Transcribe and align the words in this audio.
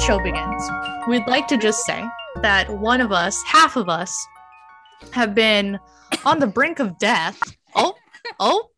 show 0.00 0.20
begins, 0.20 0.62
we'd 1.08 1.26
like 1.26 1.48
to 1.48 1.56
just 1.56 1.84
say 1.84 2.04
that 2.42 2.70
one 2.70 3.00
of 3.00 3.10
us, 3.10 3.42
half 3.42 3.76
of 3.76 3.88
us, 3.88 4.26
have 5.12 5.34
been 5.34 5.78
on 6.24 6.38
the 6.38 6.46
brink 6.46 6.78
of 6.78 6.98
death. 6.98 7.38
Oh, 7.74 7.94
oh. 8.38 8.70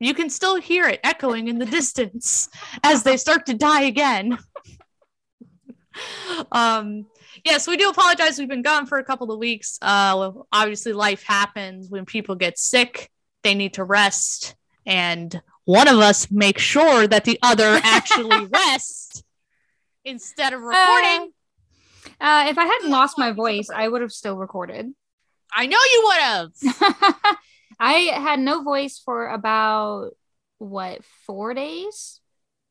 You 0.00 0.14
can 0.14 0.28
still 0.28 0.56
hear 0.56 0.86
it 0.88 1.00
echoing 1.04 1.48
in 1.48 1.58
the 1.58 1.64
distance 1.66 2.48
as 2.82 3.02
they 3.02 3.16
start 3.16 3.46
to 3.46 3.54
die 3.54 3.82
again. 3.82 4.36
um, 6.52 7.06
yes, 7.44 7.68
we 7.68 7.76
do 7.76 7.88
apologize. 7.88 8.38
We've 8.38 8.48
been 8.48 8.62
gone 8.62 8.86
for 8.86 8.98
a 8.98 9.04
couple 9.04 9.30
of 9.32 9.38
weeks. 9.38 9.78
Uh, 9.80 10.32
obviously, 10.52 10.92
life 10.92 11.22
happens 11.22 11.88
when 11.88 12.04
people 12.04 12.34
get 12.34 12.58
sick, 12.58 13.10
they 13.42 13.54
need 13.54 13.74
to 13.74 13.84
rest. 13.84 14.54
And 14.84 15.40
one 15.64 15.88
of 15.88 15.98
us 15.98 16.30
makes 16.30 16.62
sure 16.62 17.06
that 17.06 17.24
the 17.24 17.38
other 17.42 17.80
actually 17.82 18.46
rests 18.52 19.22
instead 20.06 20.54
of 20.54 20.62
recording. 20.62 21.32
Uh, 22.20 22.24
uh, 22.24 22.46
if 22.48 22.56
I 22.56 22.64
hadn't 22.64 22.90
lost 22.90 23.18
my 23.18 23.32
voice, 23.32 23.68
I 23.68 23.88
would 23.88 24.00
have 24.00 24.12
still 24.12 24.36
recorded. 24.36 24.86
I 25.54 25.66
know 25.66 25.78
you 25.92 26.02
would 26.04 26.16
have. 26.16 27.36
I 27.80 27.92
had 28.14 28.40
no 28.40 28.62
voice 28.62 29.02
for 29.04 29.28
about 29.28 30.12
what 30.58 31.04
four 31.26 31.52
days. 31.52 32.20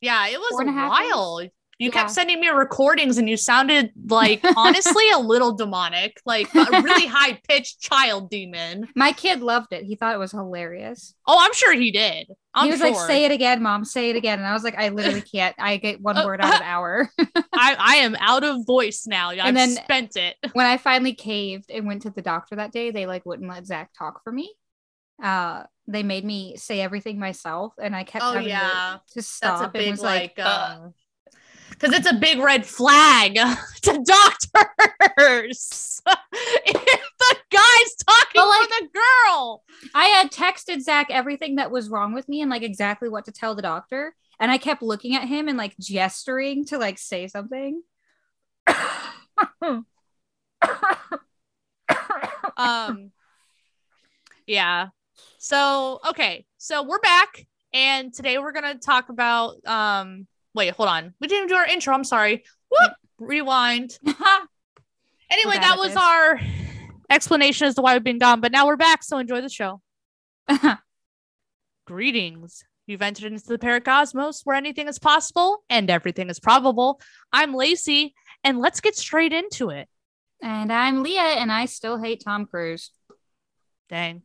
Yeah, 0.02 0.28
it 0.28 0.40
was 0.40 0.60
a 0.60 0.70
a 0.70 0.74
while. 0.74 1.48
You 1.78 1.88
Yeah. 1.88 1.94
kept 1.94 2.12
sending 2.12 2.40
me 2.40 2.48
recordings 2.48 3.18
and 3.18 3.28
you 3.30 3.36
sounded 3.36 3.92
like 4.08 4.42
honestly 4.56 5.04
a 5.14 5.20
little 5.20 5.52
demonic, 5.54 6.22
like 6.26 6.48
a 6.56 6.82
really 6.82 7.06
high 7.06 7.34
pitched 7.50 7.82
child 7.82 8.30
demon. 8.30 8.88
My 8.96 9.12
kid 9.12 9.42
loved 9.42 9.74
it. 9.74 9.84
He 9.84 9.96
thought 9.96 10.16
it 10.16 10.18
was 10.20 10.32
hilarious. 10.32 11.14
Oh, 11.28 11.38
I'm 11.38 11.54
sure 11.54 11.74
he 11.74 11.92
did. 11.92 12.28
I'm 12.54 12.66
he 12.68 12.72
was 12.72 12.80
sure. 12.80 12.92
like, 12.92 13.00
"Say 13.08 13.26
it 13.26 13.32
again, 13.32 13.62
mom. 13.62 13.84
Say 13.84 14.10
it 14.10 14.16
again." 14.16 14.40
And 14.40 14.48
I 14.48 14.54
was 14.54 14.64
like, 14.64 14.78
"I 14.78 14.88
literally 14.88 15.22
can't. 15.34 15.54
I 15.60 15.76
get 15.76 16.00
one 16.00 16.16
Uh, 16.18 16.26
word 16.26 16.40
out 16.40 16.56
of 16.56 16.62
hour." 16.62 17.10
I, 17.54 17.76
I 17.78 17.96
am 17.98 18.16
out 18.22 18.46
of 18.46 18.66
voice 18.66 19.06
now. 19.06 19.32
I've 19.32 19.40
And 19.40 19.58
then- 19.58 19.72
spent 19.72 20.16
it. 20.16 20.38
when 20.54 20.66
I 20.66 20.78
finally 20.78 21.14
caved 21.14 21.70
and 21.70 21.86
went 21.86 22.04
to 22.04 22.10
the 22.10 22.22
doctor 22.22 22.56
that 22.56 22.72
day, 22.72 22.92
they 22.92 23.06
like 23.06 23.26
wouldn't 23.26 23.50
let 23.50 23.66
Zach 23.66 23.92
talk 23.98 24.24
for 24.24 24.32
me. 24.32 24.54
Uh, 25.22 25.64
they 25.88 26.04
made 26.04 26.24
me 26.24 26.56
say 26.56 26.80
everything 26.80 27.20
myself, 27.20 27.74
and 27.82 27.94
I 27.94 28.06
kept 28.06 28.24
Oh 28.24 28.32
having 28.32 28.48
yeah. 28.48 29.00
to, 29.08 29.14
to 29.14 29.16
That's 29.16 29.28
stop. 29.28 29.60
a 29.62 29.64
and 29.66 29.74
big 29.74 29.92
was 29.92 30.02
like, 30.02 30.36
"Ugh." 30.40 30.82
um 30.82 30.94
because 31.70 31.94
it's 31.94 32.10
a 32.10 32.14
big 32.16 32.40
red 32.40 32.66
flag 32.66 33.34
to 33.82 34.04
doctors. 34.04 36.02
if 36.36 37.12
the 37.20 37.38
guy's 37.52 37.96
talking 38.06 38.34
But, 38.36 38.48
like- 38.48 38.70
the 38.70 38.88
girl. 38.94 39.64
I 39.94 40.06
had 40.06 40.32
texted 40.32 40.82
Zach 40.82 41.08
everything 41.10 41.56
that 41.56 41.72
was 41.72 41.90
wrong 41.90 42.14
with 42.14 42.28
me 42.30 42.42
and 42.42 42.50
like 42.50 42.64
exactly 42.64 43.10
what 43.10 43.26
to 43.26 43.32
tell 43.32 43.56
the 43.56 43.62
doctor. 43.62 44.16
And 44.40 44.52
I 44.52 44.58
kept 44.58 44.82
looking 44.82 45.16
at 45.16 45.28
him 45.28 45.48
and 45.48 45.58
like 45.58 45.76
gesturing 45.80 46.66
to 46.66 46.78
like 46.78 46.98
say 46.98 47.28
something. 47.28 47.82
um 52.58 53.12
yeah 54.48 54.88
so 55.38 56.00
okay 56.08 56.46
so 56.58 56.84
we're 56.84 57.00
back 57.00 57.46
and 57.74 58.14
today 58.14 58.38
we're 58.38 58.52
gonna 58.54 58.76
talk 58.76 59.10
about 59.10 59.56
um 59.66 60.26
wait 60.56 60.74
hold 60.74 60.90
on. 60.90 61.14
We 61.20 61.28
didn't 61.28 61.50
do 61.50 61.56
our 61.56 61.66
intro. 61.66 61.94
I'm 61.94 62.04
sorry. 62.04 62.44
Whoop, 62.70 62.94
rewind. 63.20 63.98
Anyway 65.32 65.56
that 65.56 65.78
was 65.80 65.90
this. 65.90 65.98
our 65.98 66.40
explanation 67.10 67.66
as 67.68 67.74
to 67.74 67.82
why 67.82 67.94
we've 67.94 68.04
been 68.04 68.20
gone 68.20 68.42
but 68.42 68.52
now 68.52 68.68
we're 68.68 68.76
back 68.76 69.02
so 69.04 69.18
enjoy 69.18 69.42
the 69.42 69.50
show. 69.50 69.82
Greetings. 71.88 72.64
You've 72.86 73.02
entered 73.02 73.32
into 73.34 73.48
the 73.48 73.58
paracosmos 73.58 74.42
where 74.44 74.56
anything 74.56 74.88
is 74.88 75.00
possible 75.00 75.64
and 75.68 75.90
everything 75.90 76.30
is 76.30 76.40
probable. 76.40 77.02
I'm 77.34 77.56
lacey 77.56 78.14
and 78.44 78.60
let's 78.60 78.82
get 78.82 78.96
straight 78.96 79.34
into 79.34 79.72
it. 79.72 79.90
And 80.44 80.72
I'm 80.72 81.02
Leah, 81.02 81.22
and 81.22 81.52
I 81.52 81.66
still 81.66 81.98
hate 82.00 82.22
Tom 82.24 82.46
Cruise. 82.46 82.92
dang 83.90 84.22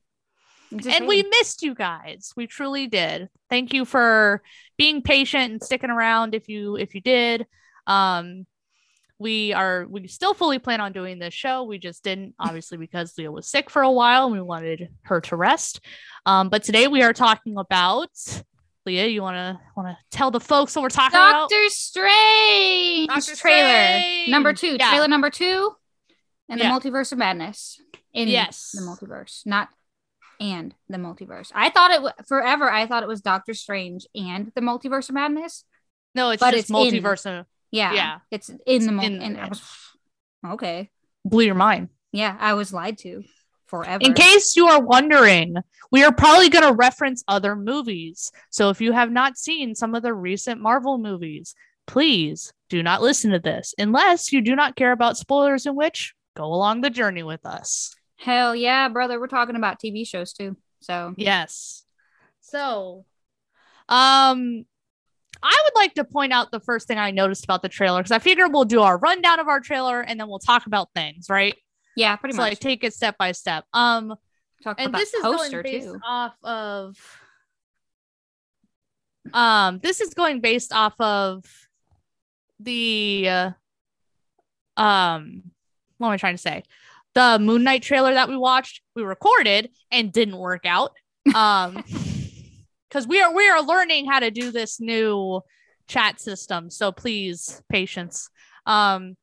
and 0.72 1.06
we 1.06 1.22
missed 1.22 1.62
you 1.62 1.74
guys. 1.74 2.32
We 2.36 2.46
truly 2.46 2.86
did. 2.86 3.28
Thank 3.48 3.72
you 3.72 3.84
for 3.84 4.42
being 4.78 5.02
patient 5.02 5.52
and 5.52 5.62
sticking 5.62 5.90
around 5.90 6.34
if 6.34 6.48
you 6.48 6.76
if 6.76 6.94
you 6.94 7.00
did. 7.00 7.46
Um 7.86 8.46
we 9.18 9.52
are 9.52 9.86
we 9.88 10.06
still 10.06 10.32
fully 10.32 10.58
plan 10.58 10.80
on 10.80 10.92
doing 10.92 11.18
this 11.18 11.34
show. 11.34 11.64
We 11.64 11.78
just 11.78 12.02
didn't 12.04 12.34
obviously 12.38 12.78
because 12.78 13.16
leah 13.18 13.30
was 13.32 13.46
sick 13.48 13.68
for 13.68 13.82
a 13.82 13.90
while 13.90 14.24
and 14.26 14.32
we 14.34 14.40
wanted 14.40 14.88
her 15.02 15.20
to 15.22 15.36
rest. 15.36 15.80
Um 16.24 16.48
but 16.48 16.62
today 16.62 16.86
we 16.88 17.02
are 17.02 17.12
talking 17.12 17.56
about 17.58 18.10
leah 18.86 19.06
you 19.08 19.20
want 19.22 19.36
to 19.36 19.60
want 19.76 19.88
to 19.88 19.96
tell 20.16 20.30
the 20.30 20.40
folks 20.40 20.74
what 20.74 20.82
we're 20.82 20.88
talking 20.88 21.16
about? 21.18 21.50
Doctor 21.50 21.68
Strange 21.68 23.08
Doctor 23.08 23.36
trailer. 23.36 24.30
Number 24.30 24.52
two, 24.52 24.76
Yeah. 24.78 24.88
trailer 24.90 25.08
number 25.08 25.30
two, 25.30 25.74
and 26.48 26.58
Yeah. 26.58 26.78
the 26.78 26.90
multiverse 26.90 27.12
of 27.12 27.18
madness. 27.18 27.80
In 28.12 28.26
Yes. 28.28 28.70
the 28.74 28.80
multiverse, 28.82 29.46
not 29.46 29.68
and 30.40 30.74
the 30.88 30.96
multiverse. 30.98 31.52
I 31.54 31.70
thought 31.70 31.90
it 31.92 32.02
wa 32.02 32.12
forever. 32.26 32.68
I 32.70 32.86
thought 32.86 33.02
it 33.02 33.08
was 33.08 33.20
Doctor 33.20 33.54
Strange 33.54 34.06
and 34.14 34.50
the 34.54 34.60
multiverse 34.62 35.08
of 35.10 35.14
madness. 35.14 35.64
no 36.14 36.30
it's 36.30 36.40
but 36.40 36.52
just 36.52 36.62
it's 36.62 36.70
in- 36.70 36.76
multiverse 36.76 37.26
of 37.40 37.46
Yeah, 37.70 37.92
Yeah. 37.92 38.18
it's 38.32 38.50
in 38.66 38.86
the 38.86 38.92
mul- 38.92 39.04
in 39.04 39.22
and 39.22 39.38
I 39.40 39.48
was 39.48 39.62
okay. 40.44 40.90
blew 41.24 41.44
your 41.44 41.54
mind 41.54 41.90
Yeah, 42.12 42.36
I 42.40 42.54
was 42.54 42.72
lied 42.72 42.98
to 42.98 43.22
forever. 43.66 44.02
In 44.04 44.14
case 44.14 44.56
you 44.56 44.66
are 44.66 44.82
wondering, 44.82 45.54
we 45.92 46.02
are 46.02 46.12
probably 46.12 46.48
going 46.48 46.64
to 46.66 46.74
reference 46.74 47.22
other 47.28 47.54
movies. 47.54 48.32
So 48.50 48.70
if 48.70 48.80
you 48.80 48.90
have 48.92 49.12
not 49.12 49.38
seen 49.38 49.76
some 49.76 49.94
of 49.94 50.02
the 50.02 50.12
recent 50.12 50.60
Marvel 50.60 50.98
movies, 50.98 51.54
please 51.86 52.52
do 52.68 52.82
not 52.82 53.00
listen 53.02 53.30
to 53.30 53.38
this 53.38 53.72
unless 53.78 54.32
you 54.32 54.40
do 54.40 54.56
not 54.56 54.74
care 54.74 54.90
about 54.90 55.16
spoilers, 55.16 55.66
in 55.66 55.76
which 55.76 56.14
go 56.34 56.46
along 56.46 56.80
the 56.80 56.90
journey 56.90 57.22
with 57.22 57.46
us. 57.46 57.94
Hell 58.20 58.54
yeah, 58.54 58.88
brother. 58.88 59.18
We're 59.18 59.28
talking 59.28 59.56
about 59.56 59.80
TV 59.80 60.06
shows 60.06 60.32
too. 60.32 60.56
So 60.80 61.14
Yes. 61.16 61.84
So, 62.40 63.04
um, 63.88 64.64
I 65.42 65.62
would 65.64 65.74
like 65.74 65.94
to 65.94 66.04
point 66.04 66.32
out 66.32 66.50
the 66.50 66.60
first 66.60 66.86
thing 66.86 66.98
I 66.98 67.12
noticed 67.12 67.44
about 67.44 67.62
the 67.62 67.68
trailer 67.68 68.00
because 68.00 68.12
I 68.12 68.18
figure 68.18 68.48
we'll 68.48 68.64
do 68.64 68.82
our 68.82 68.98
rundown 68.98 69.40
of 69.40 69.48
our 69.48 69.60
trailer 69.60 70.00
and 70.00 70.18
then 70.20 70.28
we'll 70.28 70.38
talk 70.38 70.66
about 70.66 70.90
things, 70.94 71.26
right? 71.30 71.54
yeah, 71.96 72.14
pretty 72.16 72.34
so 72.34 72.42
much. 72.42 72.52
like 72.52 72.60
take 72.60 72.84
it 72.84 72.94
step 72.94 73.16
by 73.18 73.32
step. 73.32 73.64
Um, 73.72 74.14
Talk 74.62 74.78
and 74.78 74.88
about 74.88 74.98
this 74.98 75.14
is 75.14 75.22
poster 75.22 75.62
going 75.62 75.72
based 75.72 75.86
too. 75.86 76.00
off 76.04 76.34
of 76.42 76.98
um 79.32 79.78
this 79.82 80.00
is 80.00 80.12
going 80.12 80.40
based 80.40 80.72
off 80.72 80.94
of 81.00 81.44
the 82.58 83.26
uh, 83.28 83.50
um 84.76 85.42
what 85.98 86.08
am 86.08 86.12
i 86.12 86.16
trying 86.16 86.34
to 86.34 86.42
say 86.42 86.62
the 87.14 87.38
moon 87.40 87.64
knight 87.64 87.82
trailer 87.82 88.14
that 88.14 88.28
we 88.28 88.36
watched 88.36 88.82
we 88.94 89.02
recorded 89.02 89.70
and 89.90 90.12
didn't 90.12 90.36
work 90.36 90.64
out. 90.64 90.92
Um 91.34 91.84
because 92.88 93.06
we 93.06 93.20
are 93.20 93.34
we 93.34 93.48
are 93.48 93.62
learning 93.62 94.06
how 94.06 94.20
to 94.20 94.30
do 94.30 94.50
this 94.50 94.80
new 94.80 95.40
chat 95.86 96.20
system. 96.20 96.70
So 96.70 96.92
please 96.92 97.62
patience. 97.70 98.28
Um 98.66 99.16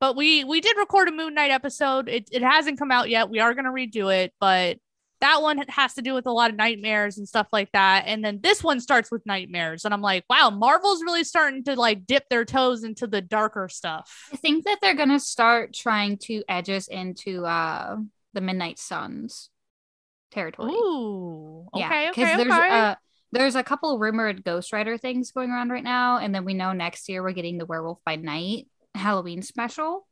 but 0.00 0.16
we 0.16 0.44
we 0.44 0.60
did 0.60 0.76
record 0.78 1.08
a 1.08 1.12
moon 1.12 1.34
knight 1.34 1.50
episode. 1.50 2.08
It, 2.08 2.28
it 2.32 2.42
hasn't 2.42 2.78
come 2.78 2.90
out 2.90 3.10
yet. 3.10 3.28
We 3.28 3.40
are 3.40 3.54
going 3.54 3.66
to 3.66 3.70
redo 3.70 4.14
it 4.14 4.32
but 4.40 4.78
that 5.20 5.42
one 5.42 5.58
has 5.68 5.94
to 5.94 6.02
do 6.02 6.14
with 6.14 6.26
a 6.26 6.32
lot 6.32 6.50
of 6.50 6.56
nightmares 6.56 7.18
and 7.18 7.28
stuff 7.28 7.48
like 7.52 7.70
that. 7.72 8.04
And 8.06 8.24
then 8.24 8.40
this 8.42 8.64
one 8.64 8.80
starts 8.80 9.10
with 9.10 9.24
nightmares. 9.26 9.84
And 9.84 9.94
i'm 9.94 10.02
like 10.02 10.24
wow 10.28 10.50
marvel's 10.50 11.02
really 11.02 11.24
starting 11.24 11.64
to 11.64 11.76
like 11.76 12.06
dip 12.06 12.28
their 12.28 12.44
toes 12.44 12.84
into 12.84 13.06
the 13.06 13.20
darker 13.20 13.68
stuff. 13.68 14.28
I 14.32 14.36
think 14.36 14.64
that 14.64 14.78
they're 14.80 14.94
gonna 14.94 15.20
start 15.20 15.74
trying 15.74 16.18
to 16.24 16.42
edge 16.48 16.70
us 16.70 16.88
into 16.88 17.44
uh 17.44 17.96
the 18.32 18.40
Midnight 18.40 18.78
Suns 18.78 19.50
territory. 20.30 20.72
ooh. 20.72 21.66
Okay 21.74 22.04
yeah, 22.04 22.10
okay 22.10 22.36
there's 22.36 22.52
okay. 22.52 22.70
uh 22.70 22.94
there's 23.32 23.54
a 23.54 23.62
couple 23.62 23.98
rumored 23.98 24.44
Ghost 24.44 24.72
Rider 24.72 24.98
things 24.98 25.30
going 25.30 25.50
around 25.50 25.70
right 25.70 25.84
now, 25.84 26.18
and 26.18 26.34
then 26.34 26.44
we 26.44 26.54
know 26.54 26.72
next 26.72 27.08
year 27.08 27.22
we're 27.22 27.32
getting 27.32 27.58
the 27.58 27.66
Werewolf 27.66 28.00
by 28.04 28.16
Night 28.16 28.66
Halloween 28.94 29.42
special, 29.42 30.06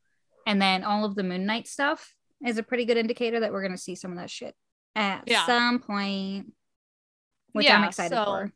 and 0.46 0.62
then 0.62 0.84
all 0.84 1.04
of 1.04 1.16
the 1.16 1.24
Moon 1.24 1.44
Knight 1.44 1.66
stuff 1.66 2.14
is 2.46 2.58
a 2.58 2.62
pretty 2.62 2.84
good 2.84 2.96
indicator 2.96 3.40
that 3.40 3.52
we're 3.52 3.62
gonna 3.62 3.76
see 3.76 3.96
some 3.96 4.12
of 4.12 4.18
that 4.18 4.30
shit 4.30 4.54
at 4.94 5.24
Yeah. 5.26 5.46
some 5.46 5.78
point, 5.80 6.52
which 7.52 7.68
I'm 7.70 7.84
excited 7.84 8.14
so- 8.14 8.24
for. 8.24 8.52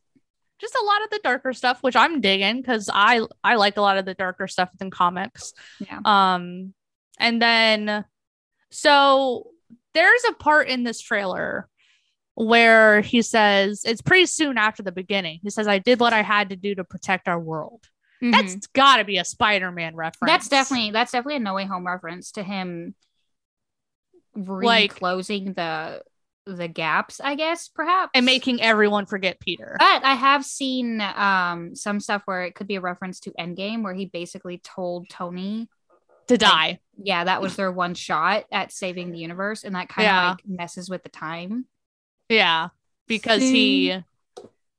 just 0.61 0.75
a 0.77 0.85
lot 0.85 1.03
of 1.03 1.11
the 1.11 1.19
darker 1.25 1.53
stuff 1.53 1.83
which 1.83 1.97
i'm 1.97 2.21
digging 2.21 2.61
because 2.61 2.89
i 2.95 3.21
i 3.43 3.57
like 3.57 3.77
a 3.77 3.81
lot 3.81 3.99
of 3.99 4.05
the 4.05 4.15
darker 4.15 4.47
stuff 4.47 4.71
in 4.81 4.91
comics 4.93 5.53
Yeah. 5.81 5.99
um 6.05 6.73
and 7.19 7.43
then 7.43 8.05
so 8.71 9.49
there's 9.93 10.23
a 10.31 10.35
part 10.35 10.69
in 10.69 10.85
this 10.85 11.01
trailer 11.01 11.69
where 12.35 13.01
he 13.01 13.23
says 13.23 13.83
it's 13.85 14.03
pretty 14.03 14.27
soon 14.27 14.57
after 14.57 14.85
the 14.85 14.93
beginning 14.93 15.41
he 15.43 15.51
says 15.51 15.67
i 15.67 15.79
did 15.81 15.99
what 15.99 16.13
i 16.13 16.23
had 16.23 16.51
to 16.51 16.57
do 16.57 16.77
to 16.77 16.85
protect 16.85 17.27
our 17.27 17.41
world 17.41 17.85
Mhm. 18.23 18.31
that's 18.31 18.69
gotta 18.69 19.03
be 19.03 19.19
a 19.19 19.25
spider-man 19.25 19.97
reference 19.97 20.31
that's 20.31 20.49
definitely 20.49 20.93
that's 20.93 21.11
definitely 21.11 21.37
a 21.37 21.41
No 21.41 21.55
Way 21.55 21.65
Home 21.65 21.85
reference 21.85 22.31
to 22.33 22.45
him 22.45 22.95
Like- 24.37 24.93
reclosing 24.93 25.55
the 25.55 26.03
the 26.47 26.69
gaps, 26.69 27.21
I 27.23 27.35
guess, 27.35 27.69
perhaps. 27.69 28.11
and 28.15 28.27
making 28.27 28.61
everyone 28.61 29.07
forget 29.07 29.39
Peter. 29.41 29.77
But 29.79 30.05
I 30.05 30.15
have 30.15 30.45
seen 30.45 31.01
um 31.01 31.75
some 31.75 32.01
stuff 32.01 32.23
where 32.25 32.45
it 32.45 32.55
could 32.55 32.67
be 32.67 32.77
a 32.77 32.81
reference 32.81 33.21
to 33.21 33.31
Endgame, 33.39 33.83
where 33.83 33.95
he 33.95 34.07
basically 34.07 34.59
told 34.59 35.09
Tony, 35.09 35.69
to 36.29 36.39
die. 36.39 36.81
yeah, 36.97 37.25
that 37.25 37.43
was 37.43 37.57
their 37.57 37.71
one 37.73 37.95
shot 37.95 38.45
at 38.53 38.73
saving 38.73 39.11
the 39.13 39.19
universe, 39.19 39.65
and 39.65 39.75
that 39.75 39.89
kind 39.89 40.07
of 40.09 40.13
Yeah. 40.15 40.29
like 40.31 40.43
messes 40.47 40.89
with 40.91 41.03
the 41.03 41.09
time. 41.09 41.67
Yeah, 42.29 42.69
because 43.07 43.43
he 43.43 44.03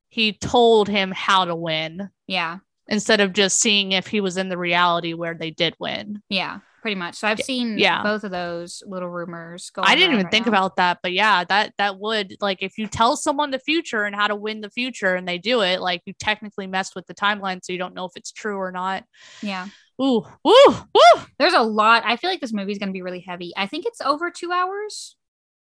he 0.08 0.32
told 0.32 0.88
him 0.88 1.10
how 1.10 1.44
to 1.44 1.54
win 1.56 2.08
Yeah, 2.26 2.58
instead 2.88 3.20
of 3.20 3.32
just 3.32 3.58
seeing 3.60 3.92
if 3.92 4.06
he 4.06 4.20
was 4.20 4.36
in 4.36 4.48
the 4.48 4.58
reality 4.58 5.12
where 5.14 5.34
they 5.34 5.50
did 5.50 5.74
win. 5.78 6.22
yeah, 6.28 6.60
pretty 6.84 6.96
much. 6.96 7.14
So 7.14 7.26
I've 7.26 7.40
seen 7.40 7.78
yeah. 7.78 8.02
both 8.02 8.24
of 8.24 8.30
those 8.30 8.82
little 8.86 9.08
rumors 9.08 9.70
going. 9.70 9.88
I 9.88 9.94
didn't 9.94 10.12
even 10.12 10.24
right 10.26 10.30
think 10.30 10.44
now. 10.44 10.50
about 10.50 10.76
that, 10.76 10.98
but 11.02 11.14
yeah, 11.14 11.42
that 11.44 11.72
that 11.78 11.98
would 11.98 12.36
like 12.42 12.58
if 12.60 12.76
you 12.76 12.86
tell 12.86 13.16
someone 13.16 13.50
the 13.50 13.58
future 13.58 14.04
and 14.04 14.14
how 14.14 14.26
to 14.26 14.36
win 14.36 14.60
the 14.60 14.68
future 14.68 15.14
and 15.14 15.26
they 15.26 15.38
do 15.38 15.62
it, 15.62 15.80
like 15.80 16.02
you 16.04 16.12
technically 16.18 16.66
messed 16.66 16.94
with 16.94 17.06
the 17.06 17.14
timeline, 17.14 17.60
so 17.62 17.72
you 17.72 17.78
don't 17.78 17.94
know 17.94 18.04
if 18.04 18.12
it's 18.16 18.30
true 18.32 18.58
or 18.58 18.70
not. 18.70 19.04
Yeah, 19.40 19.68
Ooh, 19.98 20.26
woo, 20.44 20.54
woo! 20.68 21.22
there's 21.38 21.54
a 21.54 21.62
lot. 21.62 22.02
I 22.04 22.18
feel 22.18 22.28
like 22.28 22.42
this 22.42 22.52
movie 22.52 22.72
is 22.72 22.76
going 22.76 22.90
to 22.90 22.92
be 22.92 23.00
really 23.00 23.24
heavy. 23.26 23.54
I 23.56 23.66
think 23.66 23.86
it's 23.86 24.02
over 24.02 24.30
two 24.30 24.52
hours. 24.52 25.16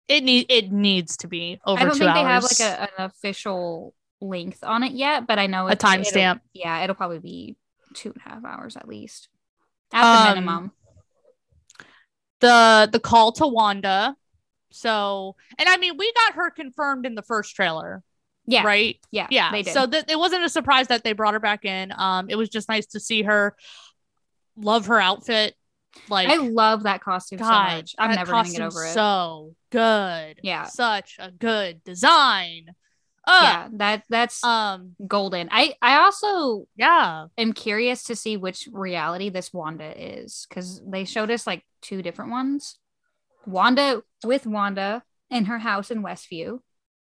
It 0.10 0.26
need 0.26 0.48
it 0.50 0.74
needs 0.74 1.16
to 1.18 1.30
be 1.30 1.62
over 1.66 1.82
I 1.82 1.86
don't 1.86 1.98
think 1.98 2.12
hours. 2.12 2.18
they 2.18 2.24
have 2.24 2.44
like 2.44 2.60
a, 2.60 3.02
an 3.02 3.06
official 3.06 3.94
length 4.20 4.62
on 4.62 4.84
it 4.84 4.92
yet, 4.92 5.26
but 5.26 5.40
I 5.40 5.48
know 5.48 5.70
A 5.70 5.78
timestamp. 5.78 6.42
Yeah, 6.54 6.84
it'll 6.84 6.98
probably 6.98 7.20
be 7.20 7.56
two 7.94 8.10
and 8.10 8.18
a 8.26 8.30
half 8.30 8.44
hours 8.44 8.76
at 8.76 8.90
least, 8.90 9.30
at 9.94 10.02
the 10.02 10.30
Um, 10.30 10.36
minimum. 10.36 10.72
The 12.44 12.90
the 12.92 13.00
call 13.00 13.32
to 13.34 13.48
Wanda. 13.48 14.16
So, 14.72 15.36
and 15.58 15.70
I 15.70 15.78
mean, 15.78 15.98
we 15.98 16.12
got 16.14 16.34
her 16.36 16.50
confirmed 16.52 17.06
in 17.06 17.16
the 17.16 17.22
first 17.22 17.56
trailer, 17.56 18.04
Yeah, 18.46 18.64
right? 18.64 18.98
yeah, 19.12 19.28
Yeah. 19.30 19.62
So 19.64 19.86
th- 19.88 20.06
it 20.08 20.18
wasn't 20.18 20.44
a 20.44 20.50
surprise 20.50 20.88
that 20.88 21.04
they 21.04 21.14
brought 21.14 21.34
her 21.36 21.40
back 21.40 21.64
in. 21.64 21.94
Um, 21.96 22.28
it 22.30 22.36
was 22.36 22.50
just 22.50 22.68
nice 22.70 22.88
to 22.88 23.00
see 23.00 23.22
her. 23.24 23.56
Love 24.58 24.88
her 24.88 25.00
outfit. 25.00 25.56
Like 26.10 26.28
I 26.28 26.38
love 26.38 26.84
that 26.84 27.02
costume 27.02 27.40
so 27.40 27.46
much. 27.46 27.96
I'm 28.00 28.16
never 28.16 28.32
gonna 28.32 28.50
get 28.50 28.62
over 28.62 28.84
it. 28.86 28.94
So 28.94 29.54
good. 29.72 30.40
Yeah. 30.44 30.66
Such 30.66 31.18
a 31.20 31.30
good 31.32 31.84
design. 31.84 32.66
Uh, 33.26 33.40
yeah, 33.44 33.68
that 33.74 34.04
that's 34.10 34.44
Um. 34.44 34.96
golden. 35.08 35.50
I 35.52 35.76
I 35.82 35.98
also 36.04 36.66
Yeah. 36.76 37.28
am 37.38 37.54
curious 37.54 38.04
to 38.06 38.16
see 38.16 38.38
which 38.38 38.68
reality 38.72 39.30
this 39.30 39.54
Wanda 39.54 39.94
is 39.96 40.46
because 40.50 40.82
they 40.86 41.06
showed 41.06 41.30
us 41.32 41.46
like 41.48 41.64
two 41.84 42.02
different 42.02 42.32
ones. 42.32 42.80
Wanda 43.46 44.04
with 44.24 44.46
Wanda 44.46 45.04
in 45.30 45.46
her 45.46 45.60
house 45.60 45.92
in 45.92 46.02
Westview, 46.04 46.60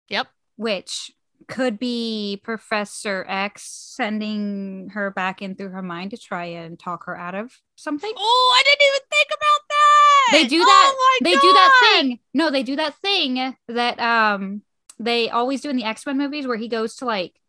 Yep. 0.10 0.28
which 0.56 1.12
could 1.48 1.78
be 1.80 2.40
Professor 2.44 3.26
X 3.28 3.64
sending 3.64 4.90
her 4.94 5.12
back 5.12 5.42
in 5.42 5.56
through 5.56 5.70
her 5.70 5.82
mind 5.82 6.12
to 6.12 6.18
try 6.18 6.46
and 6.46 6.78
talk 6.80 7.06
her 7.06 7.18
out 7.18 7.36
of 7.36 7.54
something. 7.76 8.12
Oh, 8.16 8.56
I 8.60 8.64
didn't 8.64 8.88
even 8.88 9.08
think 9.10 9.28
about 9.30 9.68
that. 9.70 10.30
They 10.32 10.48
do 10.48 10.62
Oh 10.62 10.66
that- 10.66 10.96
my 11.22 11.30
they 11.30 11.36
do 11.40 11.54
that 11.54 11.80
thing. 11.94 12.20
No, 12.34 12.50
they 12.52 12.64
do 12.64 12.76
that 12.76 12.96
thing 12.96 13.56
that 13.68 14.00
um 14.00 14.62
they 15.00 15.30
always 15.30 15.62
do 15.62 15.70
in 15.70 15.76
the 15.78 15.84
X-Men 15.84 16.18
movies 16.18 16.48
where 16.48 16.58
he 16.58 16.68
goes 16.68 16.96
to 16.98 17.06
like 17.06 17.40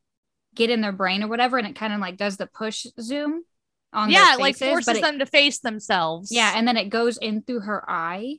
get 0.55 0.71
in 0.71 0.81
their 0.83 0.93
brain 0.93 1.23
or 1.23 1.29
whatever 1.29 1.57
and 1.59 1.67
it 1.67 1.75
kind 1.77 1.93
of 1.95 2.01
like 2.01 2.17
does 2.19 2.37
the 2.37 2.47
push 2.47 2.87
zoom 3.01 3.45
on 3.93 4.11
Yeah, 4.11 4.35
it, 4.35 4.41
like 4.41 4.57
forces 4.57 4.97
it- 4.99 5.01
them 5.03 5.19
to 5.19 5.27
face 5.27 5.59
themselves. 5.61 6.31
yeah, 6.33 6.53
and 6.55 6.67
then 6.69 6.77
it 6.77 6.91
goes 6.91 7.17
in 7.19 7.43
through 7.43 7.61
her 7.61 7.85
eye. 7.89 8.37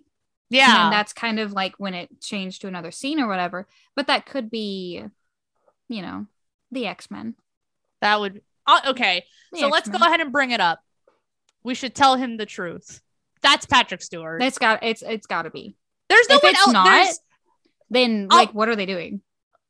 yeah. 0.50 0.86
And 0.86 0.94
that's 0.94 1.14
kind 1.14 1.40
of 1.40 1.52
like 1.54 1.76
when 1.78 1.94
it 1.94 2.22
changed 2.22 2.62
to 2.62 2.68
another 2.68 2.92
scene 2.92 3.20
or 3.20 3.28
whatever. 3.28 3.68
But 3.96 4.08
that 4.08 4.26
could 4.26 4.50
be, 4.50 5.04
you 5.88 6.02
know, 6.02 6.26
the 6.72 6.88
X-Men. 6.88 7.36
that 8.02 8.20
would. 8.20 8.42
Uh, 8.66 8.82
okay. 8.88 9.26
The 9.52 9.60
So 9.62 9.68
let's 9.68 9.90
go 9.90 9.98
ahead 9.98 10.22
and 10.22 10.32
bring 10.32 10.52
it 10.52 10.60
up. 10.60 10.80
We 11.64 11.74
should 11.76 11.94
tell 11.96 12.16
him 12.16 12.38
the 12.38 12.46
truth. 12.46 13.02
That's 13.42 13.66
Patrick 13.66 14.02
Stewart. 14.02 14.42
It's 14.44 14.58
got 14.58 14.84
it's 14.84 15.02
it's 15.02 15.26
got 15.28 15.44
to 15.44 15.50
be. 15.50 15.76
There's 16.10 16.30
no 16.30 16.36
if 16.38 16.44
one 16.44 16.52
it's 16.52 16.60
else. 16.62 16.74
not- 16.74 17.08
Then 17.90 18.28
like, 18.30 18.54
what 18.54 18.70
are 18.70 18.76
they 18.76 18.86
doing? 18.86 19.22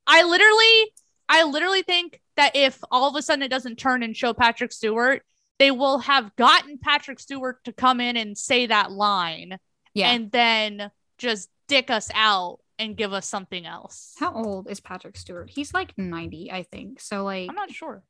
I 0.06 0.24
literally, 0.24 0.94
I 1.30 1.44
literally 1.44 1.82
think 1.84 2.20
that 2.36 2.56
if 2.56 2.80
all 2.92 3.10
of 3.10 3.16
a 3.16 3.22
sudden 3.22 3.44
it 3.44 3.50
doesn't 3.50 3.78
turn 3.78 4.04
and 4.04 4.16
show 4.16 4.34
Patrick 4.34 4.72
Stewart, 4.72 5.24
they 5.60 5.72
will 5.72 6.00
have 6.00 6.36
gotten 6.36 6.78
Patrick 6.80 7.20
Stewart 7.20 7.64
to 7.66 7.74
come 7.74 8.00
in 8.02 8.18
and 8.18 8.38
say 8.38 8.66
that 8.68 8.92
line, 8.92 9.60
Yeah. 9.94 10.10
and 10.12 10.32
then 10.32 10.90
just 11.18 11.50
dick 11.68 11.90
us 11.92 12.10
out 12.16 12.60
and 12.80 12.96
give 12.98 13.12
us 13.14 13.28
something 13.28 13.66
else. 13.66 14.16
How 14.20 14.34
old 14.34 14.70
is 14.70 14.80
Patrick 14.80 15.18
Stewart? 15.18 15.50
He's 15.50 15.74
like 15.74 15.98
90, 15.98 16.52
I 16.52 16.64
think. 16.64 17.02
So 17.02 17.24
like 17.26 17.50
I'm 17.50 17.56
not 17.56 17.72
sure. 17.72 18.04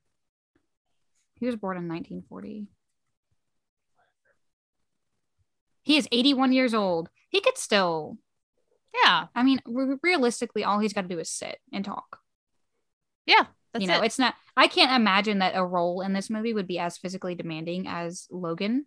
he 1.39 1.45
was 1.47 1.55
born 1.55 1.75
in 1.77 1.87
1940. 1.87 2.67
He 5.81 5.97
is 5.97 6.07
81 6.11 6.53
years 6.53 6.73
old. 6.73 7.09
He 7.29 7.41
could 7.41 7.57
still, 7.57 8.17
Yeah, 9.03 9.27
I 9.33 9.43
mean, 9.43 9.59
re- 9.65 9.97
realistically, 10.03 10.63
all 10.63 10.79
he's 10.79 10.93
got 10.93 11.01
to 11.01 11.07
do 11.07 11.19
is 11.19 11.29
sit 11.29 11.59
and 11.73 11.83
talk. 11.83 12.19
yeah. 13.25 13.45
That's 13.73 13.81
you 13.83 13.87
know, 13.87 14.01
it. 14.01 14.05
it's 14.05 14.19
not, 14.19 14.33
I 14.57 14.67
can't 14.67 14.91
imagine 14.91 15.39
that 15.39 15.53
a 15.55 15.65
role 15.65 16.01
in 16.01 16.13
this 16.13 16.29
movie 16.29 16.53
would 16.53 16.67
be 16.67 16.79
as 16.79 16.97
physically 16.97 17.35
demanding 17.35 17.85
as 17.87 18.27
Logan 18.31 18.85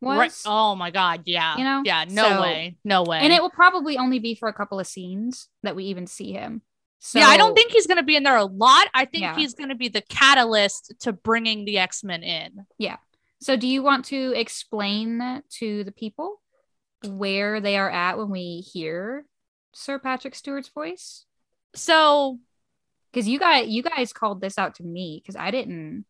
was. 0.00 0.18
Right. 0.18 0.32
Oh 0.46 0.74
my 0.74 0.90
god. 0.90 1.22
Yeah. 1.26 1.56
You 1.58 1.64
know? 1.64 1.82
Yeah. 1.84 2.04
No 2.08 2.28
So- 2.28 2.40
way. 2.42 2.76
No 2.84 3.02
way. 3.02 3.18
And 3.20 3.32
it 3.32 3.42
will 3.42 3.50
probably 3.50 3.98
only 3.98 4.18
be 4.18 4.34
for 4.34 4.48
a 4.48 4.54
couple 4.54 4.80
of 4.80 4.86
scenes 4.86 5.48
that 5.62 5.76
we 5.76 5.84
even 5.84 6.06
see 6.06 6.32
him. 6.32 6.62
So, 7.02 7.18
yeah, 7.18 7.28
I 7.28 7.38
don't 7.38 7.54
think 7.54 7.72
he's 7.72 7.86
going 7.86 7.96
to 7.96 8.02
be 8.02 8.14
in 8.16 8.24
there 8.24 8.36
a 8.36 8.44
lot. 8.44 8.88
I 8.92 9.06
think 9.06 9.22
Yeah. 9.22 9.34
he's 9.34 9.54
going 9.54 9.70
to 9.70 9.74
be 9.74 9.88
the 9.88 10.02
catalyst 10.02 10.92
to 11.00 11.12
bringing 11.14 11.64
the 11.64 11.78
X 11.78 12.04
Men 12.04 12.22
in. 12.22 12.66
Yeah. 12.78 12.96
So, 13.40 13.56
do 13.56 13.66
you 13.66 13.82
want 13.82 14.04
to 14.06 14.34
explain 14.36 15.42
to 15.58 15.84
the 15.84 15.92
people 15.92 16.42
where 17.06 17.58
they 17.60 17.78
are 17.78 17.88
at 17.90 18.18
when 18.18 18.28
we 18.28 18.60
hear 18.60 19.24
Sir 19.72 19.98
Patrick 19.98 20.34
Stewart's 20.34 20.68
voice? 20.68 21.24
So 21.74 22.38
Because 23.12 23.26
you 23.28 23.38
guys, 23.38 23.68
you 23.68 23.82
guys 23.82 24.12
called 24.12 24.40
this 24.40 24.58
out 24.58 24.76
to 24.76 24.82
me 24.82 25.20
because 25.22 25.36
I 25.36 25.50
didn't. 25.50 26.04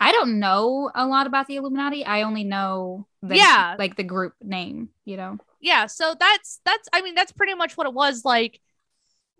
I 0.00 0.10
don't 0.12 0.40
know 0.40 0.90
a 0.94 1.06
lot 1.06 1.26
about 1.28 1.46
the 1.46 1.56
Illuminati. 1.56 2.04
I 2.04 2.22
only 2.22 2.42
know 2.44 3.06
the, 3.22 3.36
Yeah. 3.36 3.76
like 3.78 3.96
the 3.96 4.02
group 4.02 4.34
name. 4.42 4.88
You 5.04 5.16
know. 5.16 5.38
yeah 5.60 5.86
so 5.86 6.14
that's 6.18 6.60
that's 6.64 6.88
i 6.92 7.02
mean 7.02 7.14
that's 7.14 7.30
pretty 7.32 7.54
much 7.54 7.76
what 7.76 7.86
it 7.86 7.94
was 7.94 8.24
like 8.24 8.60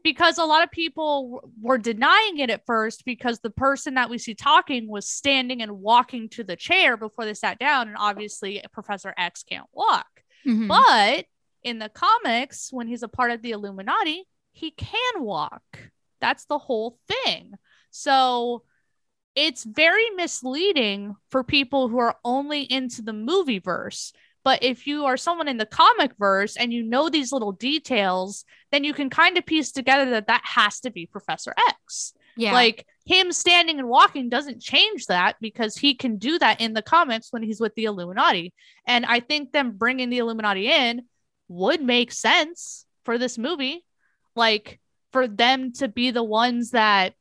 because 0.05 0.39
a 0.39 0.45
lot 0.45 0.63
of 0.65 0.71
people 0.71 1.51
were 1.61 1.79
denying 1.79 2.39
it 2.39 2.51
at 2.51 2.65
first 2.67 3.05
because 3.05 3.39
the 3.41 3.51
person 3.51 3.95
that 3.95 4.09
we 4.11 4.19
see 4.19 4.35
talking 4.35 4.89
was 4.89 5.09
standing 5.09 5.63
and 5.63 5.81
walking 5.81 6.29
to 6.29 6.43
the 6.45 6.55
chair 6.57 6.97
before 6.97 7.25
they 7.25 7.35
sat 7.35 7.59
down 7.59 7.89
and 7.89 7.97
obviously 7.99 8.63
professor 8.73 9.13
x 9.19 9.43
can't 9.43 9.67
walk 9.73 10.07
Mhm. 10.47 10.67
but 10.69 11.27
in 11.65 11.79
the 11.81 11.89
comics 11.89 12.73
when 12.73 12.87
he's 12.89 13.03
a 13.05 13.09
part 13.09 13.31
of 13.33 13.43
the 13.43 13.51
illuminati 13.53 14.25
he 14.53 14.71
can 14.73 15.23
walk 15.23 15.91
that's 16.23 16.47
the 16.47 16.59
whole 16.59 16.99
thing 17.07 17.53
so 17.91 18.63
it's 19.35 19.65
very 19.65 20.09
misleading 20.17 21.15
for 21.31 21.45
people 21.45 21.89
who 21.89 21.99
are 21.99 22.17
only 22.25 22.63
into 22.63 23.03
the 23.03 23.13
movie 23.13 23.59
verse 23.59 24.15
but 24.45 24.63
if 24.63 24.87
you 24.87 25.05
are 25.05 25.17
someone 25.17 25.49
in 25.49 25.59
the 25.59 25.67
comic 25.67 26.13
verse 26.19 26.57
and 26.57 26.73
you 26.73 26.83
know 26.83 27.11
these 27.11 27.33
little 27.33 27.53
details 27.53 28.47
then 28.71 28.85
you 28.85 28.95
can 28.95 29.11
kind 29.11 29.37
of 29.37 29.45
piece 29.45 29.73
together 29.73 30.11
that 30.11 30.29
that 30.29 30.43
has 30.45 30.81
to 30.81 30.91
be 30.91 31.05
professor 31.05 31.53
x 31.69 32.15
yeah. 32.37 32.53
like 32.53 32.87
him 33.05 33.33
standing 33.33 33.79
and 33.79 33.89
walking 33.89 34.29
doesn't 34.29 34.61
change 34.61 35.07
that 35.07 35.37
because 35.41 35.77
he 35.77 35.95
can 35.95 36.19
do 36.19 36.39
that 36.39 36.61
in 36.61 36.73
the 36.73 36.83
comics 36.83 37.33
when 37.33 37.43
he's 37.43 37.61
with 37.61 37.75
the 37.75 37.85
Illuminati. 37.85 38.53
And 38.87 39.05
I 39.05 39.21
think 39.21 39.53
them 39.53 39.73
bringing 39.73 40.11
the 40.11 40.19
Illuminati 40.19 40.71
in 40.71 41.03
would 41.49 41.83
make 41.83 42.13
sense 42.13 42.87
for 43.05 43.19
this 43.19 43.39
movie. 43.39 43.85
Like 44.37 44.81
for 45.13 45.29
them 45.29 45.73
to 45.75 45.89
be 45.89 46.11
the 46.11 46.23
ones 46.25 46.71
that 46.71 47.15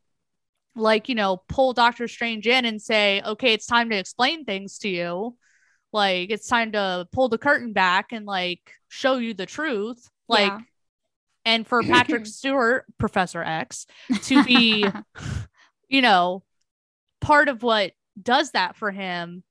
like, 0.75 1.09
you 1.09 1.15
know, 1.15 1.41
pull 1.49 1.73
Doctor 1.73 2.07
Strange 2.07 2.47
in 2.47 2.63
and 2.65 2.81
say, 2.81 3.21
"Okay, 3.25 3.53
it's 3.53 3.65
time 3.65 3.89
to 3.89 3.97
explain 3.97 4.45
things 4.45 4.77
to 4.79 4.89
you." 4.89 5.35
Like 5.93 6.29
it's 6.29 6.47
time 6.47 6.71
to 6.71 7.07
pull 7.11 7.27
the 7.27 7.37
curtain 7.37 7.73
back 7.73 8.13
and 8.13 8.25
like 8.25 8.61
show 8.87 9.17
you 9.17 9.33
the 9.33 9.45
truth. 9.45 10.09
Like 10.29 10.47
Yeah. 10.53 10.59
and 11.45 11.67
for 11.67 11.83
Patrick 11.83 12.25
Stewart, 12.27 12.85
Professor 12.97 13.43
X, 13.43 13.85
to 14.23 14.43
be 14.45 14.85
you 15.89 16.01
know, 16.01 16.43
part 17.19 17.49
of 17.49 17.61
what 17.63 17.91
does 18.21 18.51
that 18.51 18.77
for 18.77 18.91
him, 18.91 19.43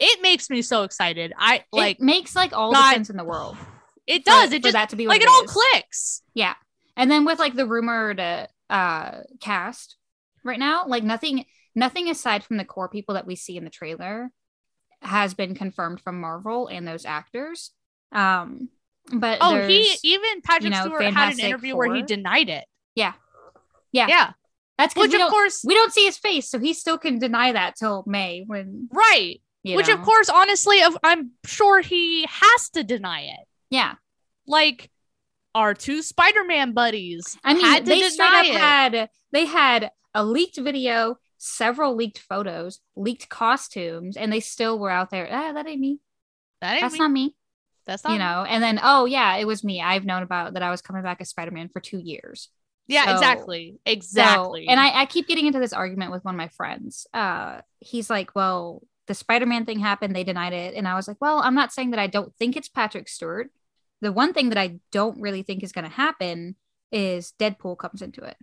it 0.00 0.20
makes 0.22 0.50
me 0.50 0.62
so 0.62 0.82
excited. 0.82 1.32
I 1.38 1.64
like 1.70 1.98
it 1.98 2.02
makes 2.02 2.34
like 2.34 2.52
all 2.52 2.72
God- 2.72 2.90
the 2.90 2.94
sense 2.94 3.10
in 3.10 3.16
the 3.16 3.24
world. 3.24 3.56
it 4.08 4.24
for- 4.24 4.30
does. 4.30 4.52
It 4.52 4.62
for 4.62 4.66
just 4.66 4.72
that 4.72 4.88
to 4.88 4.96
be 4.96 5.06
like 5.06 5.22
it 5.22 5.28
all 5.28 5.44
clicks. 5.44 6.22
Yeah. 6.34 6.54
And 6.96 7.10
then 7.10 7.24
with 7.24 7.38
like 7.38 7.54
the 7.54 7.66
rumored 7.66 8.20
uh, 8.20 9.10
cast 9.40 9.96
right 10.44 10.58
now, 10.58 10.84
like 10.86 11.02
nothing 11.04 11.44
nothing 11.74 12.08
aside 12.10 12.44
from 12.44 12.58
the 12.58 12.64
core 12.64 12.88
people 12.88 13.14
that 13.14 13.26
we 13.26 13.36
see 13.36 13.56
in 13.56 13.64
the 13.64 13.70
trailer 13.70 14.30
has 15.00 15.34
been 15.34 15.54
confirmed 15.54 16.00
from 16.00 16.20
Marvel 16.20 16.68
and 16.68 16.86
those 16.86 17.04
actors. 17.04 17.70
Um 18.12 18.68
But 19.12 19.38
Oh, 19.40 19.66
he 19.66 19.94
even 20.04 20.42
Patrick 20.42 20.72
know, 20.72 20.84
Stewart 20.84 21.02
had 21.04 21.32
an 21.32 21.40
interview 21.40 21.76
where 21.76 21.92
he 21.94 22.02
denied 22.02 22.48
it. 22.48 22.64
Yeah. 22.94 23.14
Yeah. 23.90 24.06
Yeah. 24.08 24.32
that's 24.78 24.94
Which 24.94 25.14
of 25.14 25.30
course 25.30 25.64
we 25.66 25.74
don't 25.74 25.92
see 25.92 26.04
his 26.04 26.18
face, 26.18 26.48
so 26.48 26.58
he 26.58 26.72
still 26.74 26.98
can 26.98 27.18
deny 27.18 27.52
that 27.52 27.76
till 27.76 28.04
May 28.06 28.44
when 28.46 28.88
right. 28.92 29.40
you 29.62 29.76
Which 29.76 29.88
of 29.88 30.02
course, 30.02 30.28
honestly, 30.28 30.80
I'm 31.02 31.32
sure 31.46 31.80
he 31.80 32.26
has 32.28 32.68
to 32.70 32.84
deny 32.84 33.22
it. 33.22 33.46
yeah. 33.70 33.94
Like 34.46 34.90
our 35.54 35.74
two 35.74 36.02
Spider-Man 36.02 36.72
buddies 36.72 37.36
I 37.44 37.54
mean, 37.54 37.84
they 37.84 38.00
straight 38.08 38.26
up 38.26 38.44
it. 38.46 38.54
had 38.54 39.10
they 39.32 39.44
had 39.46 39.90
a 40.14 40.24
leaked 40.24 40.58
video, 40.58 41.16
several 41.38 41.94
leaked 41.94 42.18
photos, 42.18 42.80
leaked 42.96 43.28
costumes, 43.28 44.16
and 44.16 44.32
they 44.32 44.40
still 44.40 44.78
were 44.78 44.90
out 44.90 45.10
there. 45.10 45.28
Ah, 45.30 45.52
that 45.52 45.66
ain't 45.68 45.80
me. 45.80 45.98
that 46.60 46.72
ain't 46.74 46.80
That's 46.82 46.94
me. 46.94 46.98
not 46.98 47.10
me. 47.10 47.36
That's 47.86 48.04
not 48.04 48.10
you 48.12 48.18
me. 48.18 48.24
know. 48.24 48.44
And 48.48 48.62
then, 48.62 48.78
oh 48.82 49.04
yeah, 49.06 49.36
it 49.36 49.46
was 49.46 49.64
me. 49.64 49.80
I've 49.80 50.04
known 50.04 50.22
about 50.22 50.54
that. 50.54 50.62
I 50.62 50.70
was 50.70 50.82
coming 50.82 51.02
back 51.02 51.20
as 51.20 51.30
Spider 51.30 51.50
Man 51.50 51.68
for 51.68 51.80
two 51.80 51.98
years. 51.98 52.48
Yeah, 52.86 53.06
So- 53.06 53.12
exactly. 53.14 53.74
So- 53.86 53.92
Exactly. 53.92 54.68
and 54.68 54.78
I, 54.80 55.02
I 55.02 55.06
keep 55.06 55.26
getting 55.28 55.46
into 55.46 55.58
this 55.60 55.72
argument 55.72 56.12
with 56.12 56.24
one 56.24 56.34
of 56.34 56.38
my 56.38 56.48
friends. 56.48 57.06
Uh, 57.14 57.60
he's 57.80 58.08
like, 58.10 58.34
well, 58.34 58.82
the 59.08 59.14
Spider 59.14 59.46
Man 59.46 59.64
thing 59.64 59.80
happened. 59.80 60.14
They 60.14 60.24
denied 60.24 60.52
it, 60.52 60.74
and 60.74 60.86
I 60.86 60.94
was 60.94 61.08
like, 61.08 61.16
well, 61.20 61.38
I'm 61.38 61.54
not 61.54 61.72
saying 61.72 61.90
that 61.90 62.00
I 62.00 62.06
don't 62.06 62.34
think 62.36 62.56
it's 62.56 62.68
Patrick 62.68 63.08
Stewart. 63.08 63.50
The 64.02 64.12
one 64.12 64.34
thing 64.34 64.50
that 64.50 64.58
I 64.58 64.80
don't 64.90 65.20
really 65.20 65.42
think 65.42 65.62
is 65.62 65.72
going 65.72 65.84
to 65.84 65.90
happen 65.90 66.56
is 66.90 67.32
Deadpool 67.38 67.78
comes 67.78 68.02
into 68.02 68.22
it. 68.22 68.36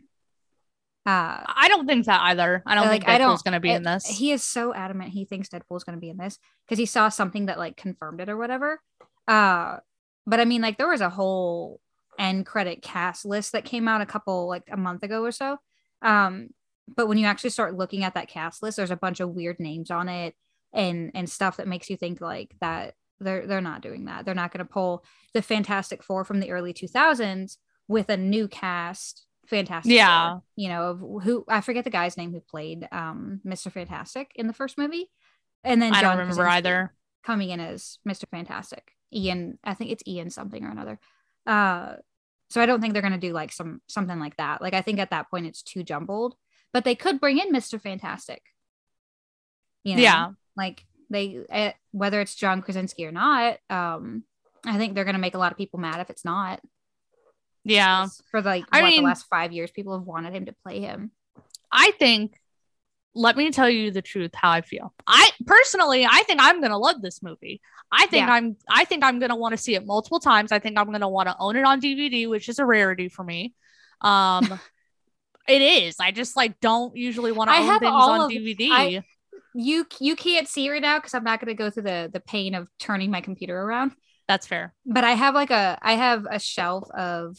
Uh, 1.06 1.44
I 1.48 1.68
don't 1.70 1.86
think 1.88 2.06
that 2.06 2.22
either. 2.22 2.64
I 2.66 2.76
don't 2.76 2.88
Like, 2.88 3.06
think 3.06 3.22
Deadpool's 3.22 3.42
going 3.42 3.54
to 3.54 3.60
be 3.60 3.72
in 3.72 3.84
this. 3.84 4.06
He 4.06 4.32
is 4.32 4.44
so 4.44 4.74
adamant 4.74 5.12
he 5.12 5.26
thinks 5.26 5.50
Deadpool 5.50 5.78
is 5.78 5.84
going 5.84 5.98
to 5.98 6.02
be 6.02 6.10
in 6.10 6.18
this 6.18 6.40
because 6.66 6.80
he 6.80 6.86
saw 6.86 7.10
something 7.10 7.48
that 7.48 7.58
like 7.58 7.78
confirmed 7.78 8.22
it 8.22 8.30
or 8.30 8.38
whatever. 8.38 8.82
Uh, 9.28 9.78
but 10.26 10.40
I 10.40 10.46
mean, 10.46 10.62
like 10.62 10.78
there 10.78 10.90
was 10.90 11.02
a 11.02 11.10
whole 11.10 11.80
end 12.18 12.46
credit 12.46 12.82
cast 12.82 13.26
list 13.26 13.54
that 13.54 13.66
came 13.66 13.88
out 13.88 14.02
a 14.02 14.06
couple 14.06 14.48
like 14.48 14.64
a 14.72 14.78
month 14.78 15.04
ago 15.04 15.24
or 15.24 15.32
so. 15.32 15.58
Um, 16.02 16.50
but 16.88 17.08
when 17.08 17.18
you 17.18 17.26
actually 17.26 17.52
start 17.52 17.76
looking 17.76 18.04
at 18.04 18.14
that 18.16 18.28
cast 18.28 18.62
list, 18.64 18.78
there's 18.78 18.92
a 18.92 18.96
bunch 18.96 19.20
of 19.20 19.30
weird 19.30 19.60
names 19.60 19.92
on 19.92 20.10
it 20.10 20.36
and 20.74 21.12
and 21.16 21.30
stuff 21.30 21.58
that 21.58 21.68
makes 21.68 21.90
you 21.90 21.98
think 21.98 22.22
like 22.22 22.56
that 22.62 22.94
they're 23.20 23.46
they're 23.48 23.62
not 23.62 23.82
doing 23.82 24.06
that. 24.06 24.26
They're 24.26 24.36
not 24.36 24.52
going 24.52 24.66
to 24.66 24.72
pull 24.72 25.04
the 25.34 25.42
Fantastic 25.42 26.04
Four 26.04 26.24
from 26.24 26.40
the 26.40 26.52
early 26.52 26.74
2000s 26.74 27.58
with 27.88 28.10
a 28.10 28.18
new 28.18 28.48
cast. 28.48 29.26
Fantastic. 29.48 29.94
Yeah. 29.94 30.34
Four, 30.34 30.44
you 30.56 30.70
know 30.70 30.84
of 30.90 31.00
who 31.24 31.44
I 31.48 31.62
forget 31.62 31.84
the 31.84 31.90
guy's 31.90 32.18
name 32.18 32.32
who 32.32 32.40
played 32.40 32.88
um 32.92 33.42
Mr. 33.46 33.72
Fantastic 33.72 34.32
in 34.36 34.48
the 34.48 34.54
first 34.54 34.78
movie, 34.78 35.10
and 35.64 35.82
then 35.82 35.94
I 35.94 36.02
John 36.02 36.12
don't 36.18 36.20
remember 36.20 36.44
Krasinski 36.44 36.58
either. 36.58 36.94
coming 37.24 37.50
in 37.50 37.60
as 37.60 37.98
Mr. 38.08 38.26
Fantastic. 38.30 38.92
Ian, 39.14 39.58
I 39.64 39.74
think 39.74 39.92
it's 39.92 40.04
Ian 40.08 40.30
something 40.30 40.64
or 40.64 40.70
another. 40.70 41.00
Uh, 41.48 41.96
so 42.52 42.62
I 42.62 42.68
don't 42.68 42.80
think 42.80 42.94
they're 42.94 43.02
gonna 43.02 43.18
do 43.18 43.34
like 43.34 43.52
some 43.52 43.82
something 43.88 44.20
like 44.20 44.38
that. 44.38 44.62
Like 44.62 44.74
I 44.76 44.82
think 44.82 45.00
at 45.00 45.10
that 45.10 45.30
point 45.32 45.48
it's 45.48 45.64
too 45.64 45.82
jumbled, 45.84 46.36
but 46.72 46.84
they 46.84 46.94
could 46.96 47.20
bring 47.20 47.40
in 47.40 47.52
Mr. 47.52 47.82
Fantastic. 47.82 48.44
You 49.84 49.96
know, 49.96 50.02
Yeah. 50.02 50.30
like 50.56 50.86
they 51.10 51.40
eh, 51.50 51.72
whether 51.92 52.22
it's 52.22 52.36
John 52.36 52.62
Krasinski 52.62 53.06
or 53.06 53.12
not. 53.12 53.58
Um, 53.70 54.24
I 54.66 54.78
think 54.78 54.94
they're 54.96 55.06
gonna 55.06 55.18
make 55.20 55.36
a 55.36 55.40
lot 55.40 55.52
of 55.52 55.58
people 55.58 55.80
mad 55.80 56.00
if 56.02 56.10
it's 56.10 56.26
not. 56.26 56.62
Yeah. 57.64 58.08
For 58.32 58.42
like 58.42 58.66
I 58.72 58.82
what 58.82 58.90
the 58.90 58.96
mean- 58.98 59.04
last 59.04 59.28
five 59.30 59.52
years, 59.52 59.72
people 59.72 59.94
have 59.98 60.08
wanted 60.08 60.34
him 60.34 60.46
to 60.46 60.56
play 60.64 60.80
him. 60.80 61.12
I 61.72 61.92
think 62.00 62.36
let 63.16 63.36
me 63.36 63.52
tell 63.52 63.70
you 63.70 63.92
the 63.92 64.02
truth 64.02 64.32
how 64.34 64.52
I 64.52 64.62
feel. 64.62 64.94
I 65.06 65.30
personally 65.46 66.06
I 66.06 66.24
think 66.24 66.40
I'm 66.42 66.60
going 66.62 66.72
to 66.72 66.78
love 66.78 67.02
this 67.02 67.22
movie. 67.24 67.60
I 67.92 68.06
think 68.08 68.28
Yeah. 68.28 68.34
I'm 68.34 68.56
I 68.70 68.86
think 68.86 69.04
I'm 69.04 69.20
going 69.20 69.30
to 69.30 69.36
want 69.36 69.54
to 69.54 69.58
see 69.58 69.76
it 69.76 69.86
multiple 69.86 70.20
times. 70.20 70.52
I 70.52 70.60
think 70.60 70.78
I'm 70.78 70.88
going 70.88 71.02
to 71.02 71.08
want 71.08 71.28
to 71.28 71.36
own 71.40 71.56
it 71.56 71.66
on 71.66 71.82
DVD, 71.82 72.30
which 72.30 72.50
is 72.50 72.60
a 72.60 72.66
rarity 72.66 73.10
for 73.10 73.24
me. 73.24 73.54
Um 74.02 74.60
it 75.48 75.62
is. 75.62 75.96
I 76.00 76.12
just 76.12 76.38
like 76.38 76.60
don't 76.60 76.96
usually 76.96 77.32
want 77.32 77.50
to 77.50 77.56
own 77.58 77.66
have 77.66 77.80
things 77.82 77.92
on 77.94 78.22
of- 78.22 78.32
DVD. 78.32 78.70
I- 78.72 79.04
You 79.62 79.86
you 80.00 80.16
can't 80.16 80.48
see 80.48 80.70
right 80.70 80.82
now 80.82 80.98
because 81.00 81.14
I'm 81.14 81.24
not 81.24 81.40
gonna 81.42 81.54
go 81.54 81.70
through 81.70 81.84
the 81.84 82.10
the 82.12 82.20
pain 82.22 82.56
of 82.56 82.70
turning 82.80 83.12
my 83.12 83.22
computer 83.22 83.60
around. 83.60 83.92
That's 84.28 84.48
fair. 84.48 84.74
but 84.86 85.04
I 85.04 85.12
have 85.12 85.34
like 85.36 85.52
a 85.52 85.78
I 85.82 85.94
have 85.94 86.26
a 86.30 86.40
shelf 86.40 86.90
of 86.92 87.38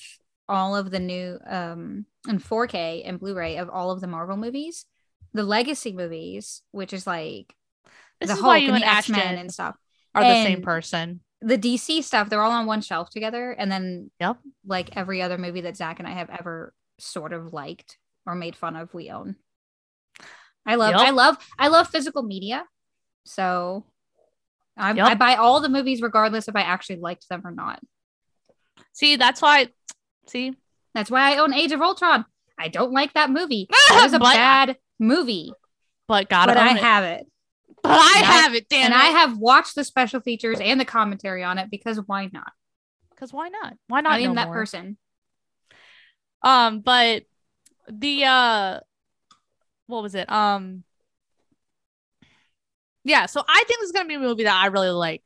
all 0.48 0.76
of 0.76 0.90
the 0.90 0.98
new 0.98 1.38
um 1.48 2.04
in 2.28 2.38
4K 2.38 3.04
and 3.06 3.18
Blu-ray 3.18 3.56
of 3.56 3.70
all 3.70 3.90
of 3.90 4.00
the 4.00 4.06
Marvel 4.06 4.36
movies, 4.36 4.84
the 5.32 5.44
legacy 5.44 5.92
movies, 5.92 6.62
which 6.72 6.92
is 6.92 7.06
like 7.06 7.54
This 8.20 8.28
the 8.28 8.34
is 8.34 8.40
Hulk 8.40 8.52
why 8.52 8.58
you 8.58 8.66
and 8.66 8.74
and 8.76 8.82
the 8.84 8.88
X-Men 8.88 9.38
and 9.38 9.50
stuff. 9.52 9.76
are 10.14 10.24
the 10.24 10.42
same 10.42 10.60
person. 10.62 11.20
The 11.40 11.56
DC 11.56 12.02
stuff, 12.02 12.28
they're 12.28 12.42
all 12.42 12.52
on 12.52 12.66
one 12.66 12.82
shelf 12.82 13.08
together, 13.08 13.52
and 13.52 13.72
then 13.72 14.10
Yep. 14.20 14.36
like 14.66 14.94
every 14.94 15.22
other 15.22 15.38
movie 15.38 15.62
that 15.62 15.76
Zach 15.76 15.98
and 15.98 16.06
I 16.08 16.12
have 16.12 16.28
ever 16.28 16.74
sort 16.98 17.32
of 17.32 17.54
liked 17.54 17.96
or 18.26 18.34
made 18.34 18.56
fun 18.56 18.76
of, 18.76 18.92
we 18.92 19.08
own. 19.08 19.36
I 20.66 20.74
love, 20.76 20.90
Yep. 20.92 21.00
I 21.00 21.10
love, 21.10 21.36
I 21.58 21.68
love 21.68 21.88
physical 21.88 22.22
media, 22.22 22.64
so 23.24 23.84
I, 24.76 24.92
Yep. 24.92 25.06
I 25.06 25.14
buy 25.14 25.34
all 25.36 25.60
the 25.60 25.68
movies 25.68 26.00
regardless 26.02 26.48
if 26.48 26.56
I 26.56 26.62
actually 26.62 26.96
liked 26.96 27.28
them 27.28 27.42
or 27.44 27.50
not. 27.50 27.80
See, 28.92 29.16
that's 29.16 29.40
why 29.42 29.68
see 30.26 30.54
That's 30.94 31.10
why 31.10 31.32
I 31.34 31.38
own 31.38 31.52
Age 31.54 31.72
of 31.72 31.80
Ultron. 31.82 32.24
I 32.58 32.68
don't 32.68 32.92
like 32.92 33.14
that 33.14 33.30
movie. 33.30 33.68
It 33.90 34.02
was 34.02 34.12
a 34.12 34.18
But- 34.18 34.34
bad 34.34 34.76
movie, 34.98 35.52
but 36.08 36.28
gotta 36.28 36.52
but 36.52 36.58
I 36.62 36.72
it. 36.76 36.82
have 36.82 37.04
it. 37.04 37.26
but 37.82 37.92
I 37.92 38.12
and 38.16 38.24
I- 38.26 38.32
have 38.42 38.54
it, 38.54 38.68
damn 38.68 38.86
and 38.92 38.94
it. 38.94 39.00
I 39.00 39.06
have 39.18 39.38
watched 39.38 39.74
the 39.74 39.84
special 39.84 40.20
features 40.20 40.60
and 40.60 40.78
the 40.80 40.84
commentary 40.84 41.42
on 41.42 41.58
it 41.58 41.70
because 41.70 41.98
why 42.06 42.28
not? 42.32 42.52
Because 43.10 43.32
why 43.32 43.48
not? 43.48 43.74
Why 43.88 44.00
not? 44.02 44.12
I 44.12 44.18
am 44.20 44.30
know 44.30 44.34
that 44.36 44.46
more? 44.48 44.54
person. 44.56 44.96
Um, 46.42 46.80
but 46.80 47.24
the 47.88 48.24
uh 48.24 48.80
what 49.90 50.02
was 50.02 50.14
it? 50.14 50.30
Um 50.30 50.84
yeah, 53.04 53.26
so 53.26 53.42
I 53.46 53.64
think 53.66 53.80
this 53.80 53.86
is 53.86 53.92
gonna 53.92 54.08
be 54.08 54.14
a 54.14 54.20
movie 54.20 54.44
that 54.44 54.54
I 54.62 54.66
really 54.66 54.90
like, 54.90 55.22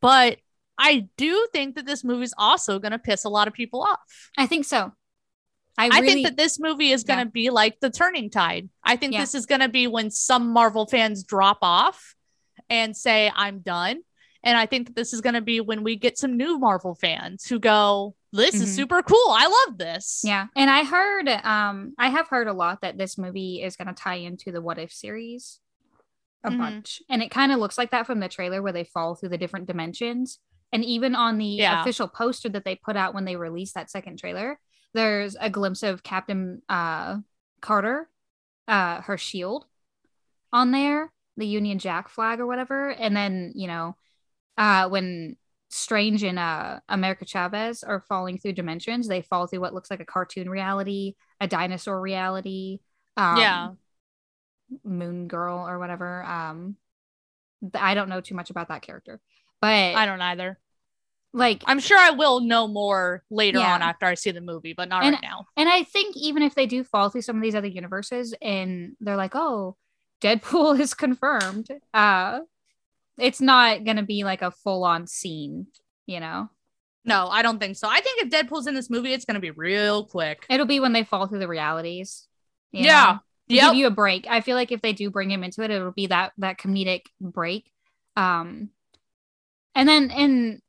but 0.00 0.38
I 0.78 1.08
do 1.16 1.48
think 1.52 1.76
that 1.76 1.86
this 1.86 2.04
movie 2.04 2.24
is 2.24 2.34
also 2.36 2.78
gonna 2.78 2.98
piss 2.98 3.24
a 3.24 3.28
lot 3.28 3.48
of 3.48 3.54
people 3.54 3.82
off. 3.82 4.30
I 4.36 4.46
think 4.46 4.64
so. 4.64 4.92
I, 5.78 5.90
I, 5.92 6.00
think 6.00 6.26
that 6.26 6.36
this 6.38 6.58
movie 6.58 6.90
is 6.90 7.04
gonna 7.04 7.26
be 7.26 7.50
like 7.50 7.80
the 7.80 7.90
turning 7.90 8.30
tide. 8.30 8.70
I 8.82 8.96
think 8.96 9.12
Yeah. 9.12 9.20
this 9.20 9.34
is 9.34 9.46
gonna 9.46 9.68
be 9.68 9.86
when 9.86 10.10
some 10.10 10.48
Marvel 10.48 10.86
fans 10.86 11.22
drop 11.22 11.58
off 11.62 12.14
and 12.70 12.96
say, 12.96 13.30
I'm 13.34 13.60
done. 13.60 14.00
And 14.42 14.56
I 14.56 14.66
think 14.66 14.86
that 14.86 14.96
this 14.96 15.12
is 15.12 15.20
gonna 15.20 15.42
be 15.42 15.60
when 15.60 15.82
we 15.82 15.96
get 15.96 16.16
some 16.16 16.36
new 16.36 16.58
Marvel 16.58 16.94
fans 16.94 17.46
who 17.46 17.58
go, 17.58 18.14
This 18.32 18.54
is 18.54 18.70
Mhm. 18.70 18.74
super 18.74 19.02
cool. 19.02 19.30
I 19.30 19.46
love 19.66 19.78
this. 19.78 20.22
yeah. 20.24 20.46
And 20.56 20.68
I 20.70 20.84
heard, 20.84 21.28
um, 21.28 21.94
I 21.98 22.08
have 22.10 22.28
heard 22.28 22.48
a 22.48 22.52
lot 22.52 22.80
that 22.82 22.98
this 22.98 23.16
movie 23.16 23.62
is 23.62 23.76
going 23.76 23.88
to 23.88 23.94
tie 23.94 24.16
into 24.16 24.52
the 24.52 24.60
What 24.60 24.78
If 24.78 24.92
series 24.92 25.60
a 26.44 26.50
Mhm. 26.50 26.58
bunch, 26.58 27.02
and 27.08 27.22
it 27.22 27.30
kind 27.30 27.50
of 27.52 27.58
looks 27.58 27.78
like 27.78 27.90
that 27.90 28.06
from 28.06 28.20
the 28.20 28.28
trailer 28.28 28.62
where 28.62 28.72
they 28.72 28.84
fall 28.84 29.14
through 29.14 29.30
the 29.30 29.38
different 29.38 29.66
dimensions. 29.66 30.38
And 30.72 30.84
even 30.84 31.14
on 31.14 31.38
the 31.38 31.46
Yeah. 31.46 31.80
official 31.80 32.08
poster 32.08 32.48
that 32.50 32.64
they 32.64 32.76
put 32.76 32.96
out 32.96 33.14
when 33.14 33.24
they 33.24 33.36
released 33.36 33.74
that 33.74 33.90
second 33.90 34.18
trailer, 34.18 34.58
there's 34.92 35.36
a 35.40 35.48
glimpse 35.50 35.82
of 35.82 36.02
Captain 36.02 36.62
uh, 36.68 37.18
Carter, 37.60 38.10
uh, 38.68 39.00
her 39.02 39.16
shield 39.16 39.66
on 40.52 40.70
there, 40.72 41.12
the 41.36 41.46
Union 41.46 41.78
Jack 41.78 42.08
flag 42.08 42.40
or 42.40 42.46
whatever. 42.46 42.90
And 42.90 43.16
then, 43.16 43.52
you 43.54 43.66
know, 43.66 43.96
uh, 44.58 44.88
when 44.88 45.36
Strange 45.68 46.22
and 46.22 46.38
uh, 46.38 46.80
America 46.88 47.24
Chavez 47.24 47.82
are 47.82 48.00
falling 48.00 48.38
through 48.38 48.52
dimensions, 48.52 49.08
they 49.08 49.22
fall 49.22 49.46
through 49.46 49.60
what 49.60 49.74
looks 49.74 49.90
like 49.90 50.00
a 50.00 50.04
cartoon 50.04 50.48
reality, 50.48 51.14
a 51.40 51.46
dinosaur 51.48 52.00
reality. 52.00 52.78
Um, 53.16 53.36
Yeah. 53.38 53.68
Moon 54.84 55.28
Girl 55.28 55.58
or 55.66 55.78
whatever. 55.78 56.22
Um, 56.24 56.76
I 57.74 57.94
don't 57.94 58.08
know 58.08 58.20
too 58.20 58.34
much 58.34 58.50
about 58.50 58.68
that 58.68 58.82
character, 58.82 59.20
but 59.60 59.94
I 59.94 60.06
don't 60.06 60.20
either. 60.20 60.58
like, 61.32 61.62
I'm 61.66 61.80
sure 61.80 61.98
I 61.98 62.10
will 62.10 62.40
know 62.40 62.66
more 62.66 63.22
later 63.30 63.58
Yeah. 63.58 63.74
on 63.74 63.82
after 63.82 64.06
I 64.06 64.14
see 64.14 64.30
the 64.30 64.40
movie, 64.40 64.72
but 64.72 64.88
not 64.88 65.04
And- 65.04 65.14
right 65.14 65.22
now. 65.22 65.46
and 65.56 65.68
I 65.68 65.82
think 65.82 66.16
even 66.16 66.42
if 66.42 66.54
they 66.54 66.64
do 66.66 66.82
fall 66.82 67.10
through 67.10 67.22
some 67.22 67.36
of 67.36 67.42
these 67.42 67.54
other 67.54 67.66
universes 67.66 68.34
and 68.40 68.96
they're 69.00 69.16
like, 69.16 69.32
oh, 69.34 69.76
Deadpool 70.22 70.80
is 70.80 70.94
confirmed, 70.94 71.68
uh, 71.92 72.40
it's 73.18 73.40
not 73.40 73.84
gonna 73.84 74.02
be 74.02 74.24
like 74.24 74.42
a 74.42 74.50
full 74.50 74.84
on 74.84 75.06
scene, 75.06 75.66
you 76.06 76.20
know. 76.20 76.48
No, 77.04 77.28
I 77.28 77.42
don't 77.42 77.60
think 77.60 77.76
so. 77.76 77.88
I 77.88 78.00
think 78.00 78.22
if 78.22 78.30
Deadpool's 78.30 78.66
in 78.66 78.74
this 78.74 78.90
movie, 78.90 79.12
it's 79.12 79.24
gonna 79.24 79.40
be 79.40 79.50
real 79.50 80.04
quick. 80.04 80.44
It'll 80.50 80.66
be 80.66 80.80
when 80.80 80.92
they 80.92 81.04
fall 81.04 81.26
through 81.26 81.38
the 81.38 81.48
realities. 81.48 82.26
Yeah. 82.72 83.18
Give 83.48 83.74
you 83.74 83.86
a 83.86 83.92
break. 83.92 84.26
I 84.28 84.40
feel 84.40 84.56
like 84.56 84.72
if 84.72 84.82
they 84.82 84.92
do 84.92 85.08
bring 85.08 85.30
him 85.30 85.44
into 85.44 85.62
it, 85.62 85.70
it'll 85.70 85.92
be 85.92 86.08
that 86.08 86.32
that 86.38 86.58
comedic 86.58 87.02
break. 87.20 87.70
Um, 88.16 88.70
and 89.74 89.88
then 89.88 90.10
and 90.10 90.62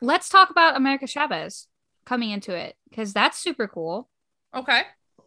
let's 0.00 0.28
talk 0.28 0.50
about 0.50 0.76
America 0.76 1.06
Chavez 1.06 1.66
coming 2.04 2.30
into 2.30 2.54
it 2.54 2.76
because 2.88 3.12
that's 3.12 3.38
super 3.38 3.66
cool. 3.66 4.08
Okay. 4.54 4.82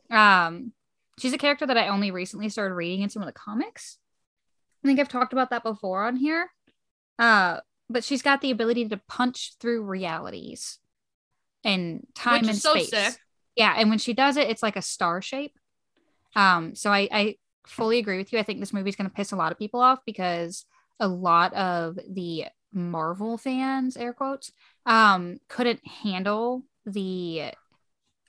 Um, 0.10 0.72
she's 1.20 1.34
a 1.34 1.38
character 1.38 1.66
that 1.66 1.78
I 1.78 1.90
only 1.90 2.12
recently 2.12 2.50
started 2.50 2.76
reading 2.76 3.02
in 3.02 3.10
some 3.10 3.22
of 3.22 3.28
the 3.28 3.34
comics. 3.34 3.98
I 4.88 4.90
think 4.90 5.00
I've 5.02 5.10
talked 5.10 5.34
about 5.34 5.50
that 5.50 5.64
before 5.64 6.06
on 6.06 6.16
here. 6.16 6.50
Uh, 7.20 7.60
but 7.90 8.04
she's 8.04 8.22
got 8.22 8.42
the 8.42 8.52
ability 8.52 8.88
to 8.90 9.02
punch 9.08 9.56
through 9.60 9.84
realities 9.84 10.80
and 11.64 12.06
time 12.16 12.42
Which 12.42 12.42
and 12.44 12.50
is 12.52 12.62
so 12.62 12.74
space. 12.74 12.90
sick. 12.90 13.18
Yeah, 13.56 13.74
and 13.78 13.90
when 13.90 14.00
she 14.00 14.14
does 14.14 14.38
it, 14.38 14.50
it's 14.50 14.64
like 14.64 14.76
a 14.76 14.82
star 14.82 15.22
shape. 15.22 15.58
Um, 16.36 16.76
so 16.76 16.92
I, 16.92 17.10
I 17.12 17.36
fully 17.66 17.98
agree 17.98 18.18
with 18.18 18.32
you. 18.32 18.40
I 18.40 18.44
think 18.44 18.60
this 18.60 18.74
movie's 18.74 18.96
going 18.96 19.10
to 19.10 19.16
piss 19.16 19.32
a 19.32 19.36
lot 19.36 19.52
of 19.52 19.58
people 19.58 19.80
off 19.82 20.00
because 20.06 20.66
a 21.00 21.08
lot 21.08 21.54
of 21.54 21.98
the 22.10 22.46
Marvel 22.72 23.38
fans, 23.38 23.98
air 23.98 24.14
quotes, 24.14 24.52
um, 24.86 25.40
couldn't 25.50 25.86
handle 25.86 26.64
the 26.86 27.52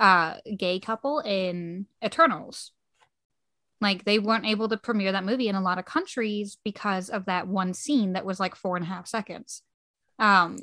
uh 0.01 0.35
gay 0.57 0.81
couple 0.81 1.21
in 1.21 1.87
Eternals. 2.05 2.73
Like 3.81 4.05
they 4.05 4.19
weren't 4.19 4.47
able 4.47 4.69
to 4.69 4.77
premiere 4.77 5.13
that 5.13 5.25
movie 5.25 5.49
in 5.49 5.55
a 5.55 5.61
lot 5.63 5.79
of 5.79 5.85
countries 5.85 6.59
because 6.65 7.09
of 7.11 7.27
that 7.27 7.47
one 7.47 7.75
scene 7.75 8.15
that 8.15 8.25
was 8.25 8.41
like 8.41 8.57
four 8.57 8.77
and 8.77 8.85
a 8.85 8.89
half 8.89 9.07
seconds. 9.07 9.63
Um, 10.19 10.59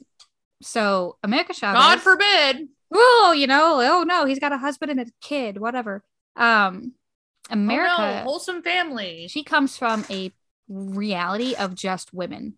so 0.62 1.18
America 1.24 1.54
Chavez. 1.54 1.80
God 1.82 2.02
forbid. 2.02 2.68
oh, 2.94 3.34
you 3.36 3.48
know, 3.48 3.80
oh 3.82 4.04
no, 4.04 4.26
he's 4.26 4.40
got 4.40 4.52
a 4.52 4.58
husband 4.58 4.92
and 4.92 5.00
a 5.00 5.06
kid, 5.22 5.60
whatever. 5.60 6.04
Um, 6.36 6.94
America, 7.50 7.96
Oh, 7.98 8.12
no. 8.18 8.24
Wholesome 8.24 8.62
family. 8.64 9.28
she 9.30 9.44
comes 9.44 9.78
from 9.78 10.06
a 10.10 10.32
reality 10.68 11.54
of 11.56 11.76
just 11.76 12.14
women. 12.14 12.56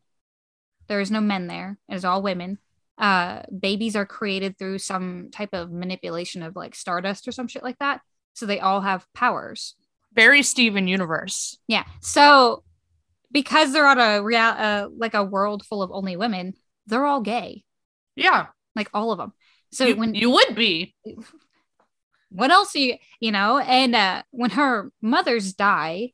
There 0.87 1.01
is 1.01 1.11
no 1.11 1.19
men 1.21 1.47
there. 1.47 1.77
It 1.89 1.95
is 1.95 2.05
all 2.05 2.21
women. 2.21 2.59
Uh, 2.97 3.43
babies 3.59 3.95
are 3.95 4.05
created 4.05 4.57
through 4.57 4.79
some 4.79 5.29
type 5.31 5.49
of 5.53 5.71
manipulation 5.71 6.41
of 6.41 6.55
like 6.55 6.73
stardust 6.73 7.27
or 7.27 7.31
some 7.31 7.47
shit 7.47 7.61
like 7.63 7.77
that. 7.79 8.01
So 8.33 8.45
they 8.45 8.59
all 8.59 8.81
have 8.81 9.05
powers. 9.13 9.75
Very 10.17 10.43
Steven 10.43 10.87
universe. 10.87 11.57
Yeah. 11.67 11.85
So 12.01 12.63
because 13.31 13.71
they're 13.71 13.87
on 13.87 13.99
a 13.99 14.21
real, 14.21 14.39
uh, 14.39 14.87
like 14.97 15.13
a 15.13 15.23
world 15.23 15.63
full 15.63 15.81
of 15.83 15.91
only 15.93 16.17
women, 16.17 16.53
they're 16.87 17.05
all 17.05 17.21
gay, 17.21 17.63
Yeah. 18.15 18.47
like 18.75 18.89
all 18.93 19.11
of 19.11 19.19
them. 19.19 19.31
So 19.71 19.85
you, 19.85 19.95
when 19.95 20.15
you 20.15 20.29
would 20.31 20.55
be. 20.55 20.95
what 22.29 22.51
else 22.51 22.75
are 22.75 22.79
you 22.79 22.95
you 23.21 23.31
know 23.31 23.57
and 23.57 23.95
uh 23.95 24.21
when 24.31 24.49
her 24.49 24.91
mothers 25.01 25.53
die 25.53 26.11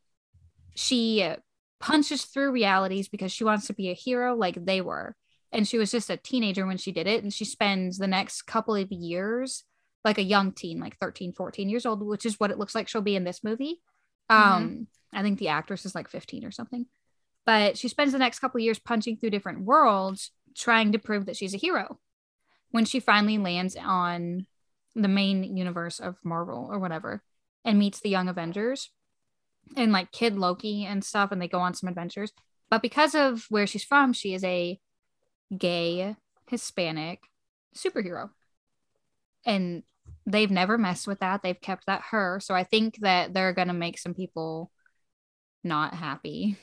she 0.76 1.24
uh, 1.24 1.38
punches 1.80 2.26
through 2.26 2.52
realities 2.52 3.10
because 3.10 3.32
she 3.32 3.44
wants 3.44 3.66
to 3.66 3.74
be 3.74 3.90
a 3.90 3.96
hero 3.96 4.36
like 4.36 4.64
they 4.64 4.80
were 4.80 5.16
and 5.52 5.68
she 5.68 5.80
was 5.80 5.90
just 5.92 6.12
a 6.12 6.18
teenager 6.18 6.68
when 6.68 6.78
she 6.78 6.92
did 6.92 7.08
it 7.08 7.24
and 7.24 7.34
she 7.34 7.46
spends 7.46 7.98
the 7.98 8.08
next 8.08 8.44
couple 8.44 8.76
of 8.76 8.92
years 8.92 9.64
like 10.06 10.20
a 10.20 10.24
young 10.24 10.52
teen 10.52 10.80
like 10.80 10.98
13 11.00 11.34
14 11.34 11.68
years 11.68 11.86
old 11.86 12.06
which 12.06 12.28
is 12.28 12.40
what 12.40 12.52
it 12.52 12.60
looks 12.60 12.76
like 12.76 12.88
she'll 12.88 13.02
be 13.02 13.16
in 13.16 13.24
this 13.24 13.44
movie 13.44 13.82
um 14.30 14.88
i 15.14 15.22
think 15.22 15.40
the 15.40 15.50
actress 15.50 15.86
is 15.86 15.96
like 15.96 16.10
15 16.10 16.46
or 16.46 16.52
something 16.52 16.86
but 17.46 17.78
she 17.78 17.88
spends 17.88 18.14
the 18.14 18.20
next 18.20 18.40
couple 18.40 18.60
years 18.60 18.80
punching 18.80 19.18
through 19.18 19.30
different 19.30 19.66
worlds 19.66 20.32
trying 20.56 20.92
to 20.92 21.00
prove 21.00 21.26
that 21.26 21.36
she's 21.36 21.54
a 21.54 21.58
hero 21.58 22.00
when 22.72 22.86
she 22.86 23.00
finally 23.00 23.38
lands 23.38 23.76
on 23.76 24.48
the 24.96 25.08
main 25.08 25.56
universe 25.56 26.00
of 26.00 26.18
Marvel 26.24 26.68
or 26.72 26.80
whatever 26.80 27.22
and 27.64 27.80
meets 27.80 28.00
the 28.00 28.10
young 28.10 28.28
Avengers 28.28 28.90
and 29.76 29.92
like 29.92 30.12
Kid 30.12 30.38
Loki 30.38 30.86
and 30.86 31.04
stuff 31.04 31.32
and 31.32 31.42
they 31.42 31.48
go 31.48 31.60
on 31.60 31.74
some 31.74 31.88
adventures. 31.88 32.32
But 32.70 32.82
because 32.82 33.16
of 33.16 33.46
where 33.50 33.68
she's 33.68 33.84
from, 33.84 34.14
she 34.14 34.34
is 34.34 34.44
a 34.44 34.80
gay 35.56 36.16
Hispanic 36.50 37.22
superhero. 37.76 38.32
And 39.46 39.84
they've 40.26 40.52
never 40.52 40.78
messed 40.78 41.08
with 41.08 41.20
that. 41.20 41.42
They've 41.44 41.60
kept 41.60 41.86
that 41.88 42.02
her. 42.12 42.40
So 42.42 42.54
I 42.56 42.64
think 42.64 42.98
that 43.02 43.34
they're 43.34 43.54
going 43.54 43.68
to 43.68 43.74
make 43.74 43.98
some 43.98 44.14
people 44.14 44.72
not 45.64 45.94
happy 45.94 46.58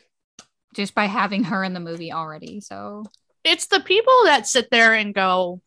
just 0.75 0.95
by 0.95 1.07
having 1.07 1.45
her 1.45 1.63
in 1.65 1.73
the 1.75 1.81
movie 1.81 2.13
already. 2.13 2.61
So 2.61 3.05
It's 3.45 3.67
the 3.67 3.81
people 3.81 4.25
that 4.25 4.47
sit 4.47 4.69
there 4.71 4.95
and 4.95 5.13
go, 5.15 5.61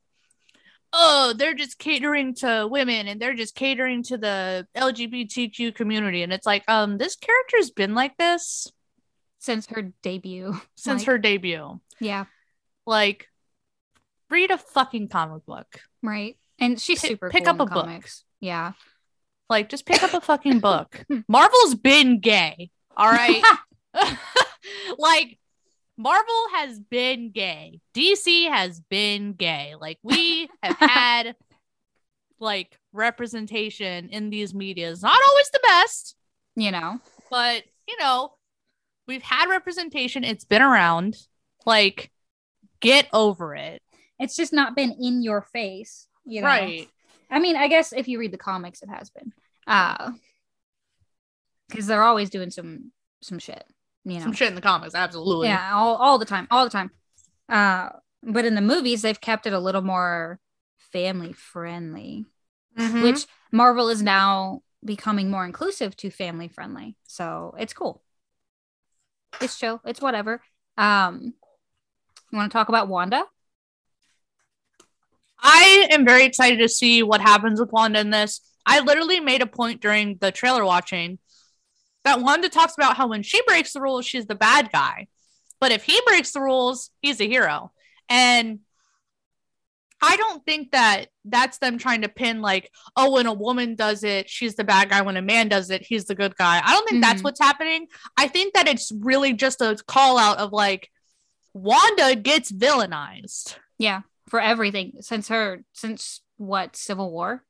oh, 0.93 1.33
they're 1.35 1.55
just 1.55 1.79
catering 1.79 2.35
to 2.35 2.67
women 2.69 3.07
and 3.07 3.19
they're 3.19 3.33
just 3.33 3.55
catering 3.55 4.03
to 4.03 4.17
the 4.17 4.67
LGBTQ 4.77 5.73
community. 5.75 6.21
And 6.23 6.31
it's 6.31 6.45
like, 6.45 6.63
um, 6.67 6.97
this 6.97 7.15
character's 7.15 7.71
been 7.71 7.95
like 7.95 8.15
this 8.17 8.71
since 9.39 9.65
her 9.67 9.91
debut, 10.03 10.53
since 10.77 11.01
Like- 11.01 11.07
her 11.07 11.17
debut. 11.17 11.79
yeah, 11.99 12.25
Like, 12.85 13.27
read 14.29 14.51
a 14.51 14.57
fucking 14.57 15.09
comic 15.09 15.45
book. 15.45 15.79
right. 16.01 16.37
And 16.63 16.79
she's 16.79 17.01
Pick- 17.01 17.11
super 17.11 17.29
pick 17.29 17.43
cool 17.45 17.49
up 17.51 17.55
a 17.61 17.65
the 17.65 17.71
book. 17.81 18.09
Yeah. 18.39 18.73
Like, 19.49 19.69
just 19.69 19.85
pick 19.85 20.01
up 20.03 20.13
a 20.13 20.21
fucking 20.21 20.59
book. 20.59 21.03
Hmm. 21.09 21.19
Marvel's 21.27 21.75
been 21.75 22.19
gay. 22.19 22.71
All 22.95 23.11
right. 23.11 23.41
like, 24.97 25.37
Marvel 25.97 26.45
has 26.53 26.79
been 26.79 27.31
gay. 27.31 27.79
DC 27.93 28.49
has 28.49 28.79
been 28.79 29.33
gay. 29.33 29.73
Like, 29.79 29.99
we 30.03 30.49
have 30.63 30.77
had 30.79 31.35
like 32.39 32.77
representation 32.91 34.09
in 34.09 34.29
these 34.29 34.53
medias. 34.53 35.01
Not 35.01 35.19
always 35.29 35.49
the 35.51 35.59
best, 35.63 36.15
you 36.55 36.71
know, 36.71 36.99
but 37.29 37.63
you 37.87 37.97
know, 37.99 38.33
we've 39.07 39.21
had 39.21 39.49
representation. 39.49 40.23
It's 40.23 40.45
been 40.45 40.61
around. 40.61 41.15
Like, 41.65 42.11
get 42.81 43.07
over 43.13 43.55
it. 43.55 43.81
it's 44.19 44.35
just 44.35 44.51
not 44.51 44.75
been 44.75 44.95
in 44.99 45.21
your 45.23 45.41
face, 45.53 46.07
you 46.25 46.41
know. 46.41 46.47
Right. 46.47 46.89
I 47.29 47.39
mean, 47.39 47.55
I 47.55 47.67
guess 47.67 47.93
if 47.93 48.07
you 48.07 48.19
read 48.19 48.31
the 48.31 48.37
comics, 48.37 48.81
it 48.81 48.89
has 48.89 49.09
been. 49.09 49.33
Uh 49.67 50.11
because 51.69 51.87
they're 51.87 52.03
always 52.03 52.29
doing 52.29 52.51
some 52.51 52.91
some 53.21 53.39
shit, 53.39 53.63
you 54.03 54.15
know. 54.15 54.21
Some 54.25 54.33
shit 54.33 54.49
in 54.49 54.55
the 54.55 54.61
comics. 54.61 54.95
Absolutely. 54.95 55.47
Yeah, 55.47 55.71
all, 55.73 55.95
all 55.95 56.17
the 56.17 56.25
time, 56.25 56.47
all 56.51 56.63
the 56.65 56.69
time. 56.69 56.91
Uh, 57.49 57.89
but 58.21 58.45
in 58.45 58.55
the 58.55 58.61
movies, 58.61 59.01
they've 59.01 59.19
kept 59.19 59.47
it 59.47 59.53
a 59.53 59.59
little 59.59 59.81
more 59.81 60.39
family 60.91 61.33
friendly, 61.33 62.25
Mhm. 62.77 63.01
which 63.01 63.25
Marvel 63.51 63.89
is 63.89 64.01
now 64.03 64.61
becoming 64.85 65.31
more 65.31 65.45
inclusive 65.45 65.95
to 65.97 66.09
family 66.11 66.47
friendly. 66.47 66.95
So 67.07 67.55
it's 67.57 67.73
cool. 67.73 68.03
It's 69.41 69.57
chill. 69.57 69.81
It's 69.85 70.01
whatever. 70.01 70.41
Um, 70.77 71.33
you 72.31 72.37
want 72.37 72.51
to 72.51 72.55
talk 72.57 72.69
about 72.69 72.87
Wanda? 72.87 73.25
I 75.43 75.87
am 75.91 76.05
very 76.05 76.23
excited 76.23 76.59
to 76.59 76.69
see 76.69 77.03
what 77.03 77.21
happens 77.21 77.59
with 77.59 77.71
Wanda 77.71 77.99
in 77.99 78.09
this. 78.09 78.39
I 78.65 78.79
literally 78.79 79.19
made 79.19 79.41
a 79.41 79.45
point 79.45 79.81
during 79.81 80.17
the 80.21 80.31
trailer 80.31 80.63
watching 80.63 81.19
that 82.05 82.21
Wanda 82.21 82.49
talks 82.49 82.75
about 82.75 82.95
how 82.95 83.07
when 83.07 83.23
she 83.23 83.41
breaks 83.45 83.73
the 83.73 83.81
rules, 83.81 84.05
she's 84.05 84.25
the 84.25 84.35
bad 84.35 84.71
guy. 84.71 85.07
But 85.59 85.71
if 85.71 85.83
he 85.83 85.99
breaks 86.05 86.31
the 86.31 86.41
rules, 86.41 86.89
he's 87.01 87.19
a 87.21 87.27
hero. 87.27 87.71
And 88.09 88.59
I 90.01 90.17
don't 90.17 90.45
think 90.45 90.71
that 90.71 91.05
that's 91.23 91.59
them 91.59 91.77
trying 91.77 92.01
to 92.01 92.09
pin, 92.09 92.41
like, 92.41 92.69
oh, 92.97 93.13
when 93.13 93.25
a 93.25 93.33
woman 93.33 93.75
does 93.75 94.03
it, 94.03 94.29
she's 94.29 94.55
the 94.55 94.65
bad 94.65 94.89
guy. 94.89 95.01
When 95.01 95.15
a 95.15 95.21
man 95.21 95.47
does 95.47 95.69
it, 95.69 95.85
he's 95.85 96.05
the 96.05 96.15
good 96.15 96.35
guy. 96.35 96.61
I 96.61 96.73
don't 96.73 96.89
think 96.89 97.01
that's 97.01 97.21
Mhm. 97.21 97.25
what's 97.25 97.39
happening. 97.39 97.87
I 98.17 98.27
think 98.27 98.53
that 98.53 98.67
it's 98.67 98.91
really 98.91 99.31
just 99.31 99.61
a 99.61 99.77
call 99.87 100.17
out 100.17 100.39
of 100.39 100.51
like, 100.51 100.89
Wanda 101.53 102.15
gets 102.15 102.51
villainized. 102.51 103.55
Yeah, 103.77 104.01
for 104.27 104.39
everything 104.39 104.93
since 105.01 105.27
her 105.27 105.63
since 105.73 106.21
what 106.37 106.75
Civil 106.75 107.11
War. 107.11 107.43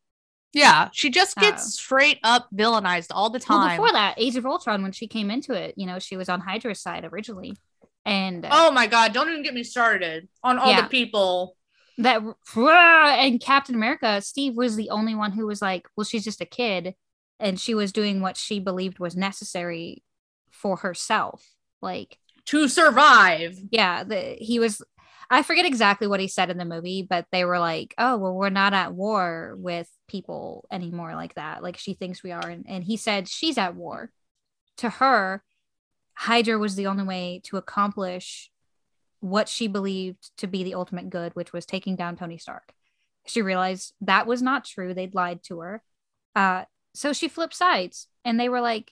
Yeah, 0.54 0.90
she 0.94 1.10
just 1.10 1.36
gets 1.38 1.66
Oh. 1.66 1.70
straight 1.70 2.20
up 2.24 2.48
villainized 2.54 3.08
all 3.10 3.30
the 3.32 3.42
Well, 3.50 3.60
time. 3.60 3.78
before 3.78 3.92
that, 3.94 4.16
Age 4.18 4.36
of 4.36 4.46
Ultron, 4.46 4.84
when 4.84 4.92
she 4.92 5.08
came 5.08 5.32
into 5.32 5.54
it, 5.54 5.74
you 5.78 5.88
know, 5.88 5.98
she 5.98 6.16
was 6.16 6.30
on 6.30 6.42
Hydra's 6.42 6.80
side 6.80 7.06
originally, 7.12 7.58
and 8.06 8.46
uh, 8.46 8.50
oh 8.52 8.72
my 8.72 8.86
god, 8.88 9.14
don't 9.14 9.30
even 9.30 9.42
get 9.44 9.56
me 9.56 9.64
started 9.64 10.28
on 10.44 10.60
all 10.60 10.70
Yeah. 10.70 10.82
the 10.82 10.88
people. 10.90 11.56
that 11.98 12.22
and 12.50 13.40
Captain 13.40 13.76
America, 13.76 14.20
Steve 14.22 14.56
was 14.56 14.76
the 14.76 14.90
only 14.90 15.14
one 15.16 15.32
who 15.32 15.46
was 15.48 15.62
like, 15.62 15.88
well, 15.96 16.04
she's 16.06 16.24
just 16.24 16.42
a 16.42 16.46
kid, 16.46 16.96
and 17.40 17.60
she 17.60 17.74
was 17.76 17.92
doing 17.92 18.20
what 18.22 18.38
she 18.38 18.60
believed 18.60 19.00
was 19.00 19.16
necessary 19.16 20.04
for 20.52 20.78
herself. 20.78 21.44
Like, 21.82 22.18
To 22.46 22.68
survive. 22.68 23.60
yeah, 23.72 24.04
the, 24.04 24.36
he 24.40 24.60
was. 24.60 24.82
I 25.34 25.42
forget 25.42 25.66
exactly 25.66 26.06
what 26.06 26.20
he 26.20 26.28
said 26.28 26.52
in 26.52 26.60
the 26.60 26.66
movie, 26.66 27.02
but 27.02 27.26
they 27.32 27.44
were 27.44 27.58
like, 27.58 27.96
"Oh, 27.98 28.18
well, 28.18 28.36
we're 28.36 28.50
not 28.50 28.74
at 28.74 28.94
war 28.94 29.56
with 29.58 29.90
people 30.08 30.68
anymore 30.72 31.16
like 31.16 31.34
that. 31.34 31.64
Like 31.64 31.78
she 31.78 31.96
thinks 31.96 32.22
we 32.22 32.32
are," 32.32 32.48
and, 32.48 32.66
and 32.68 32.84
he 32.84 32.98
said 32.98 33.28
she's 33.28 33.58
at 33.58 33.76
war. 33.76 34.12
To 34.78 34.90
her, 34.90 35.44
Hydra 36.14 36.60
was 36.60 36.76
the 36.76 36.86
only 36.86 37.04
way 37.04 37.42
to 37.46 37.58
accomplish 37.58 38.52
what 39.22 39.50
she 39.50 39.68
believed 39.68 40.30
to 40.38 40.46
be 40.46 40.64
the 40.64 40.76
ultimate 40.76 41.10
good, 41.10 41.36
which 41.36 41.52
was 41.52 41.66
taking 41.66 41.96
down 41.96 42.16
Tony 42.16 42.38
Stark. 42.38 42.72
She 43.26 43.42
realized 43.42 43.94
that 44.02 44.28
was 44.28 44.44
not 44.44 44.66
true. 44.66 44.94
They'd 44.94 45.16
lied 45.16 45.42
to 45.46 45.62
her. 45.62 45.84
Uh, 46.36 46.66
so 46.94 47.12
she 47.12 47.28
flipped 47.28 47.56
sides, 47.56 48.08
and 48.24 48.40
they 48.40 48.50
were 48.50 48.62
like, 48.62 48.92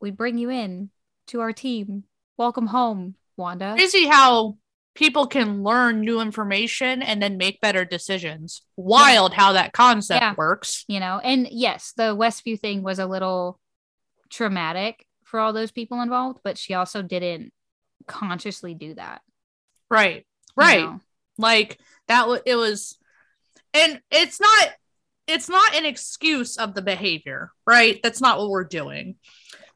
"We 0.00 0.12
bring 0.12 0.38
you 0.38 0.50
in 0.50 0.90
to 1.28 1.40
our 1.40 1.52
team. 1.52 2.04
Welcome 2.36 2.68
home, 2.68 3.16
Wanda." 3.36 3.74
Crazy 3.74 4.06
how 4.06 4.58
people 4.94 5.26
can 5.26 5.62
learn 5.64 6.00
new 6.00 6.20
information 6.20 7.02
and 7.02 7.20
then 7.22 7.36
make 7.36 7.60
better 7.60 7.84
decisions. 7.84 8.62
Wild 8.76 9.34
how 9.34 9.52
that 9.52 9.72
concept 9.72 10.22
Yeah. 10.22 10.34
works. 10.36 10.84
you 10.88 11.00
know 11.00 11.18
and 11.22 11.48
yes 11.50 11.92
the 11.96 12.14
westview 12.16 12.58
thing 12.58 12.82
was 12.82 12.98
a 12.98 13.06
little 13.06 13.58
traumatic 14.30 15.06
for 15.24 15.40
all 15.40 15.52
those 15.52 15.70
people 15.72 16.00
involved 16.00 16.40
but 16.44 16.58
she 16.58 16.74
also 16.74 17.02
didn't 17.02 17.52
consciously 18.06 18.74
do 18.74 18.94
that 18.94 19.22
Right. 19.90 20.26
Right. 20.56 20.80
know? 20.84 21.00
Like 21.38 21.78
that 22.08 22.26
was 22.28 22.40
it 22.46 22.54
was 22.56 22.98
and 23.72 24.00
it's 24.10 24.40
not 24.40 24.68
it's 25.26 25.48
not 25.48 25.74
an 25.74 25.84
excuse 25.86 26.56
of 26.58 26.74
the 26.74 26.82
behavior, 26.82 27.50
right? 27.66 27.98
That's 28.02 28.20
not 28.20 28.38
what 28.38 28.50
we're 28.50 28.64
doing. 28.64 29.16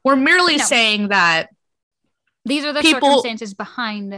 We're 0.03 0.15
merely 0.15 0.57
No. 0.57 0.63
saying 0.63 1.07
that 1.09 1.49
These 2.45 2.65
are 2.65 2.71
the 2.73 2.81
People- 2.81 3.09
circumstances 3.09 3.53
behind 3.53 4.13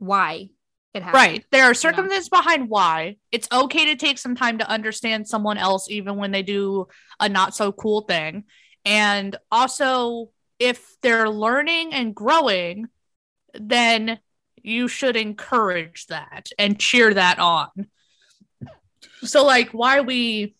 why 0.00 0.48
it 0.92 1.02
happened. 1.02 1.14
right, 1.14 1.44
there 1.52 1.64
are 1.64 1.74
circumstances 1.74 2.28
behind 2.28 2.68
why. 2.68 3.16
It's 3.30 3.46
okay 3.52 3.86
to 3.86 3.96
take 3.96 4.18
some 4.18 4.34
time 4.34 4.58
to 4.58 4.68
understand 4.68 5.28
someone 5.28 5.56
else 5.56 5.88
even 5.88 6.16
when 6.16 6.32
they 6.32 6.42
do 6.42 6.88
a 7.20 7.28
not 7.28 7.54
so 7.54 7.70
cool 7.70 8.00
thing. 8.02 8.44
And 8.84 9.36
also 9.52 10.30
if 10.58 10.96
they're 11.00 11.28
learning 11.28 11.94
and 11.94 12.14
growing, 12.14 12.88
then 13.54 14.18
you 14.62 14.88
should 14.88 15.16
encourage 15.16 16.06
that 16.08 16.50
and 16.58 16.78
cheer 16.78 17.14
that 17.14 17.38
on. 17.38 17.68
So 19.22 19.44
like 19.44 19.70
why 19.70 20.00
we 20.00 20.54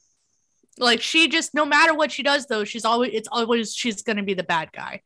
like 0.78 1.02
she 1.02 1.28
just 1.28 1.54
no 1.54 1.64
matter 1.64 1.94
what 1.94 2.12
she 2.12 2.22
does 2.22 2.46
though, 2.46 2.64
she's 2.64 2.84
always 2.84 3.10
it's 3.12 3.28
always 3.30 3.74
she's 3.74 4.02
gonna 4.02 4.22
be 4.22 4.34
the 4.34 4.42
bad 4.42 4.72
guy. 4.72 5.02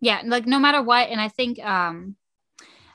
Yeah, 0.00 0.22
like 0.24 0.46
no 0.46 0.58
matter 0.58 0.82
what, 0.82 1.08
and 1.08 1.20
I 1.20 1.28
think 1.28 1.58
um 1.64 2.16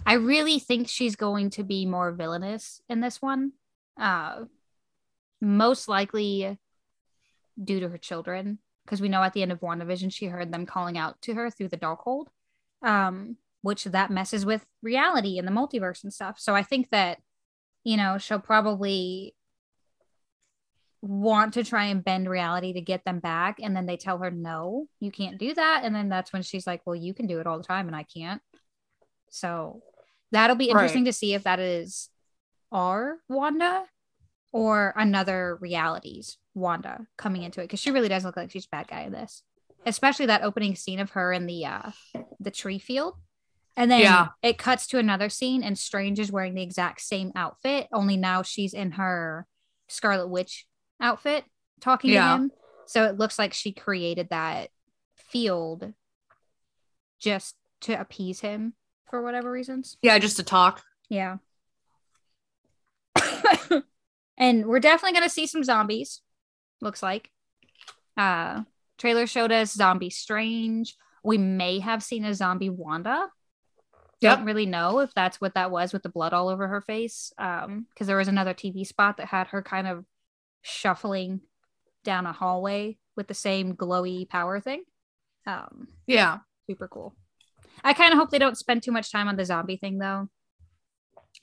I 0.06 0.14
really 0.14 0.60
think 0.60 0.88
she's 0.88 1.16
going 1.16 1.52
to 1.52 1.64
be 1.64 1.86
more 1.86 2.12
villainous 2.12 2.82
in 2.90 3.02
this 3.02 3.22
one. 3.22 3.54
Uh 4.00 4.46
most 5.44 5.88
likely 5.88 6.60
due 7.62 7.80
to 7.80 7.90
her 7.90 7.98
children, 7.98 8.60
because 8.86 9.02
we 9.02 9.10
know 9.10 9.24
at 9.24 9.34
the 9.34 9.42
end 9.42 9.52
of 9.52 9.60
WandaVision 9.60 10.14
she 10.14 10.28
heard 10.28 10.52
them 10.52 10.66
calling 10.66 10.98
out 10.98 11.22
to 11.24 11.34
her 11.34 11.50
through 11.50 11.70
the 11.70 11.78
Darkhold. 11.78 12.28
Um, 12.84 13.38
which 13.62 13.84
that 13.86 14.12
messes 14.12 14.46
with 14.46 14.66
reality 14.82 15.38
and 15.38 15.48
the 15.48 15.52
multiverse 15.52 16.04
and 16.04 16.14
stuff. 16.14 16.40
So 16.40 16.56
I 16.56 16.64
think 16.64 16.90
that, 16.90 17.20
you 17.84 17.98
know, 17.98 18.18
she'll 18.18 18.40
probably 18.40 19.36
want 21.02 21.54
to 21.56 21.64
try 21.64 21.86
and 21.86 22.04
bend 22.04 22.30
reality 22.30 22.74
to 22.74 22.82
get 22.82 23.04
them 23.06 23.20
back 23.20 23.58
and 23.60 23.76
then 23.76 23.88
they 23.88 23.98
tell 23.98 24.20
her 24.20 24.30
no 24.30 24.88
you 25.00 25.10
can't 25.10 25.40
do 25.40 25.52
that 25.52 25.82
and 25.84 25.96
then 25.96 26.10
that's 26.10 26.32
when 26.32 26.44
she's 26.44 26.68
like 26.68 26.80
well 26.86 26.96
you 26.96 27.12
can 27.12 27.26
do 27.26 27.40
it 27.40 27.48
all 27.48 27.58
the 27.58 27.64
time 27.64 27.88
and 27.88 27.96
i 27.96 28.04
can't 28.04 28.40
so 29.32 29.82
that'll 30.32 30.56
be 30.56 30.66
Right. 30.68 30.72
interesting 30.72 31.06
to 31.06 31.14
see 31.14 31.34
if 31.34 31.44
that 31.44 31.60
is 31.60 32.10
our 32.72 33.18
wanda 33.30 33.86
or 34.52 34.94
another 34.98 35.58
reality's 35.62 36.38
wanda 36.54 37.08
coming 37.18 37.44
into 37.44 37.62
it 37.62 37.66
because 37.66 37.80
she 37.80 37.92
really 37.92 38.10
does 38.10 38.24
look 38.26 38.36
like 38.38 38.52
she's 38.52 38.66
a 38.66 38.70
bad 38.70 38.88
guy 38.88 39.02
in 39.02 39.12
this 39.12 39.44
especially 39.86 40.26
that 40.28 40.44
opening 40.44 40.76
scene 40.76 41.00
of 41.00 41.12
her 41.12 41.32
in 41.34 41.46
the 41.48 41.66
uh 41.66 41.92
the 42.40 42.52
tree 42.52 42.78
field 42.80 43.16
and 43.78 43.90
then 43.90 44.02
Yeah. 44.02 44.28
it 44.44 44.58
cuts 44.58 44.88
to 44.88 45.00
another 45.00 45.30
scene 45.30 45.64
and 45.64 45.78
strange 45.78 46.20
is 46.20 46.32
wearing 46.32 46.54
the 46.54 46.62
exact 46.62 47.02
same 47.02 47.32
outfit 47.36 47.88
only 47.94 48.18
now 48.18 48.42
she's 48.42 48.74
in 48.74 48.92
her 48.92 49.48
scarlet 49.90 50.28
witch 50.28 50.66
outfit 51.00 51.46
talking 51.80 52.12
Yeah. 52.12 52.28
to 52.28 52.36
him. 52.44 52.52
So 52.86 53.06
it 53.06 53.18
looks 53.18 53.40
like 53.40 53.54
she 53.54 53.72
created 53.72 54.30
that 54.30 54.70
field 55.16 55.94
just 57.20 57.56
to 57.82 58.00
appease 58.00 58.42
him 58.42 58.74
for 59.12 59.22
whatever 59.22 59.52
reasons. 59.52 59.98
Yeah, 60.02 60.18
just 60.18 60.38
to 60.38 60.44
talk. 60.44 60.82
Yeah. 61.10 61.38
and 64.38 64.66
we're 64.66 64.80
definitely 64.80 65.18
going 65.18 65.28
to 65.30 65.34
see 65.34 65.46
some 65.46 65.64
zombies. 65.64 66.22
Looks 66.82 67.04
like. 67.04 67.30
Uh 68.18 68.64
trailer 68.98 69.26
showed 69.28 69.52
us 69.52 69.74
zombie 69.74 70.10
strange. 70.10 70.96
We 71.24 71.38
may 71.38 71.80
have 71.80 72.04
seen 72.04 72.26
a 72.26 72.34
zombie 72.34 72.70
Wanda. 72.70 73.28
Yep. 74.22 74.38
Don't 74.38 74.46
really 74.46 74.66
know 74.68 75.00
if 75.00 75.14
that's 75.16 75.42
what 75.42 75.56
that 75.56 75.72
was 75.72 75.94
with 75.94 76.04
the 76.04 76.10
blood 76.10 76.34
all 76.34 76.48
over 76.50 76.68
her 76.68 76.82
face. 76.82 77.34
Um, 77.40 77.88
because 77.90 78.06
there 78.08 78.18
was 78.18 78.28
another 78.28 78.54
TV 78.54 78.86
spot 78.86 79.18
that 79.18 79.28
had 79.28 79.48
her 79.48 79.64
kind 79.64 79.88
of 79.88 80.06
shuffling 80.62 81.42
down 82.04 82.28
a 82.28 82.34
hallway 82.34 82.98
with 83.16 83.28
the 83.28 83.34
same 83.34 83.76
glowy 83.76 84.30
power 84.30 84.60
thing. 84.60 84.84
Um, 85.48 85.88
Yeah. 86.06 86.40
super 86.68 86.88
cool. 86.88 87.16
I 87.84 87.94
kind 87.94 88.14
of 88.14 88.20
hope 88.20 88.30
they 88.30 88.40
don't 88.40 88.58
spend 88.58 88.84
too 88.84 88.92
much 88.92 89.12
time 89.12 89.28
on 89.28 89.36
the 89.36 89.46
zombie 89.46 89.78
thing 89.78 89.98
though. 89.98 90.30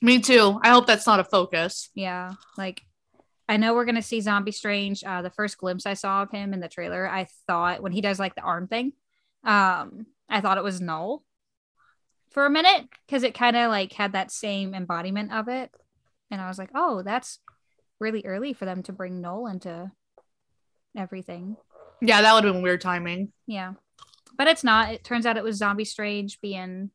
Me 0.01 0.19
too. 0.19 0.59
I 0.63 0.69
hope 0.69 0.87
that's 0.87 1.07
not 1.07 1.19
a 1.19 1.23
focus. 1.23 1.89
Yeah, 1.93 2.33
like 2.57 2.81
I 3.49 3.57
know 3.57 3.73
we're 3.73 3.85
gonna 3.85 4.01
see 4.01 4.21
Zombie 4.21 4.51
Strange. 4.51 5.03
Uh, 5.03 5.21
the 5.21 5.31
first 5.31 5.57
glimpse 5.57 5.85
I 5.85 5.95
saw 5.95 6.21
of 6.21 6.31
him 6.31 6.53
in 6.53 6.59
the 6.59 6.69
trailer, 6.69 7.09
I 7.09 7.27
thought 7.47 7.81
when 7.81 7.91
he 7.91 8.01
does 8.01 8.19
like 8.19 8.35
the 8.35 8.41
arm 8.41 8.67
thing, 8.67 8.93
um, 9.43 10.05
I 10.29 10.39
thought 10.39 10.57
it 10.57 10.63
was 10.63 10.79
Knull 10.79 11.23
for 12.29 12.45
a 12.45 12.49
minute 12.49 12.87
because 13.05 13.23
it 13.23 13.33
kind 13.33 13.57
of 13.57 13.69
like 13.69 13.91
had 13.91 14.13
that 14.13 14.31
same 14.31 14.73
embodiment 14.73 15.33
of 15.33 15.47
it, 15.47 15.71
and 16.31 16.39
I 16.39 16.47
was 16.47 16.59
like, 16.59 16.69
oh, 16.75 17.01
that's 17.01 17.39
really 17.99 18.21
early 18.25 18.53
for 18.53 18.65
them 18.65 18.83
to 18.83 18.93
bring 18.93 19.19
Knull 19.19 19.47
into 19.47 19.91
everything. 20.95 21.57
Yeah, 22.01 22.21
that 22.21 22.33
would 22.33 22.45
have 22.45 22.53
been 22.53 22.63
weird 22.63 22.81
timing. 22.81 23.33
Yeah, 23.47 23.73
but 24.39 24.47
it's 24.47 24.63
not. 24.63 24.93
It 24.93 25.03
turns 25.03 25.25
out 25.25 25.35
it 25.35 25.43
was 25.43 25.57
Zombie 25.57 25.83
Strange 25.83 26.39
being 26.39 26.91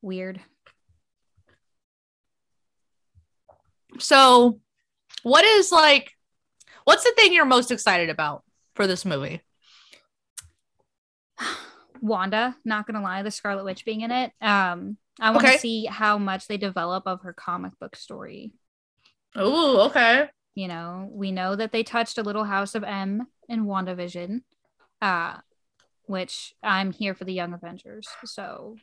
weird. 0.00 0.40
So, 3.98 4.60
what 5.24 5.44
is 5.44 5.72
like, 5.72 6.12
what's 6.84 7.02
the 7.02 7.12
thing 7.16 7.32
you're 7.32 7.44
most 7.44 7.72
excited 7.72 8.08
about 8.08 8.44
for 8.76 8.86
this 8.86 9.04
movie? 9.04 9.42
Wanda, 12.00 12.56
not 12.64 12.86
gonna 12.86 13.02
lie, 13.02 13.24
the 13.24 13.32
Scarlet 13.32 13.64
Witch 13.64 13.84
being 13.84 14.02
in 14.02 14.12
it. 14.12 14.32
Um, 14.40 14.96
I 15.20 15.32
want 15.32 15.42
to 15.42 15.48
Okay. 15.48 15.58
see 15.58 15.86
how 15.86 16.18
much 16.18 16.46
they 16.46 16.56
develop 16.56 17.02
of 17.06 17.22
her 17.22 17.32
comic 17.32 17.72
book 17.80 17.96
story. 17.96 18.52
Oh, 19.34 19.88
okay. 19.88 20.28
You 20.54 20.68
know, 20.68 21.08
we 21.10 21.32
know 21.32 21.56
that 21.56 21.72
they 21.72 21.82
touched 21.82 22.16
a 22.16 22.22
little 22.22 22.44
House 22.44 22.76
of 22.76 22.84
M 22.84 23.26
in 23.48 23.64
WandaVision, 23.66 24.42
uh, 25.02 25.38
which 26.10 26.54
I'm 26.60 26.90
here 26.90 27.14
for 27.14 27.24
the 27.24 27.32
Young 27.32 27.52
Avengers. 27.54 28.08
So 28.24 28.76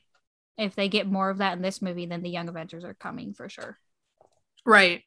if 0.58 0.76
they 0.76 0.88
get 0.88 1.12
more 1.12 1.30
of 1.30 1.40
that 1.40 1.58
in 1.58 1.62
this 1.62 1.82
movie, 1.82 2.06
then 2.06 2.24
the 2.24 2.30
Young 2.30 2.48
Avengers 2.48 2.86
are 2.86 2.94
coming 2.94 3.34
for 3.34 3.50
sure. 3.50 3.78
Right. 4.66 5.04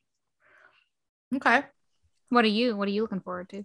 Okay. 1.34 1.62
What 2.28 2.44
are 2.44 2.48
you? 2.48 2.76
What 2.76 2.88
are 2.88 2.90
you 2.90 3.00
looking 3.00 3.20
forward 3.20 3.48
to? 3.50 3.64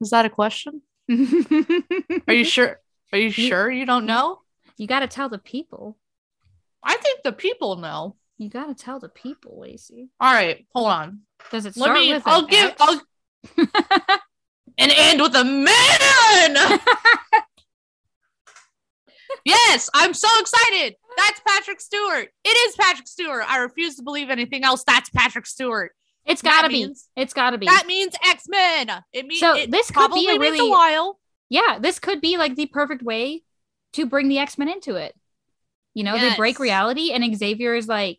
Is 0.00 0.10
that 0.10 0.24
a 0.24 0.30
question? 0.30 0.82
Are 1.08 2.34
you 2.34 2.44
sure? 2.44 2.80
Are 3.12 3.18
you 3.18 3.30
sure 3.30 3.70
you 3.70 3.84
don't 3.84 4.06
know? 4.06 4.38
You 4.76 4.86
got 4.86 5.00
to 5.00 5.08
tell 5.08 5.28
the 5.28 5.38
people. 5.38 5.98
I 6.82 6.96
think 6.96 7.22
the 7.22 7.32
people 7.32 7.76
know. 7.76 8.16
You 8.38 8.48
got 8.48 8.66
to 8.66 8.74
tell 8.74 8.98
the 8.98 9.08
people, 9.08 9.60
Lacey. 9.60 10.08
All 10.20 10.32
right, 10.32 10.66
hold 10.74 10.88
on. 10.88 11.20
Does 11.50 11.66
it 11.66 11.76
Let 11.76 11.86
start 11.86 11.98
me. 11.98 12.12
with 12.12 12.22
I'll 12.26 12.44
an 12.44 12.50
give. 12.50 12.70
X? 12.70 12.80
I'll 12.80 14.18
and 14.78 14.92
end 14.96 15.20
with 15.20 15.34
a 15.34 15.44
man. 15.44 16.80
yes, 19.44 19.90
I'm 19.94 20.14
so 20.14 20.28
excited. 20.40 20.94
That's 21.16 21.40
Patrick 21.46 21.80
Stewart. 21.80 22.28
It 22.44 22.48
is 22.68 22.76
Patrick 22.76 23.06
Stewart. 23.08 23.44
I 23.48 23.58
refuse 23.58 23.96
to 23.96 24.02
believe 24.02 24.30
anything 24.30 24.64
else. 24.64 24.84
That's 24.86 25.10
Patrick 25.10 25.46
Stewart. 25.46 25.92
It's 26.24 26.42
got 26.42 26.62
to 26.62 26.68
be. 26.68 26.86
means- 26.86 27.08
It's 27.16 27.32
got 27.34 27.50
to 27.50 27.58
be. 27.58 27.66
That 27.66 27.86
means 27.86 28.14
X 28.28 28.44
Men. 28.48 28.90
It 29.12 29.26
means 29.26 29.40
So 29.40 29.54
it 29.56 29.70
this 29.70 29.90
could 29.90 30.12
be 30.12 30.28
a 30.30 30.38
really- 30.38 30.58
a 30.68 30.70
while. 30.70 31.18
yeah, 31.48 31.78
this 31.80 31.98
could 31.98 32.20
be 32.20 32.36
like 32.38 32.54
the 32.54 32.66
perfect 32.66 33.02
way 33.02 33.42
to 33.94 34.06
bring 34.06 34.28
the 34.28 34.38
X 34.38 34.56
Men 34.56 34.68
into 34.68 34.94
it. 34.96 35.14
You 35.94 36.04
know, 36.04 36.16
they 36.18 36.34
break 36.36 36.58
reality, 36.58 37.10
and 37.12 37.36
Xavier 37.36 37.74
is 37.74 37.86
like, 37.86 38.18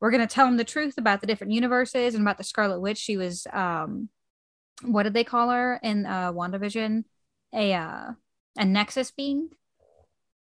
we're 0.00 0.10
gonna 0.10 0.26
tell 0.26 0.46
him 0.46 0.58
the 0.58 0.64
truth 0.64 0.98
about 0.98 1.22
the 1.22 1.26
different 1.26 1.54
universes 1.54 2.14
and 2.14 2.22
about 2.22 2.36
the 2.36 2.44
Scarlet 2.44 2.80
Witch. 2.80 2.98
She 2.98 3.16
was, 3.16 3.46
um, 3.50 4.10
what 4.82 5.04
did 5.04 5.14
they 5.14 5.24
call 5.24 5.50
her 5.50 5.78
in 5.82 6.06
uh, 6.06 6.32
WandaVision? 6.32 7.04
A 7.54 7.72
uh, 7.74 8.12
a 8.58 8.64
Nexus 8.64 9.10
being. 9.10 9.50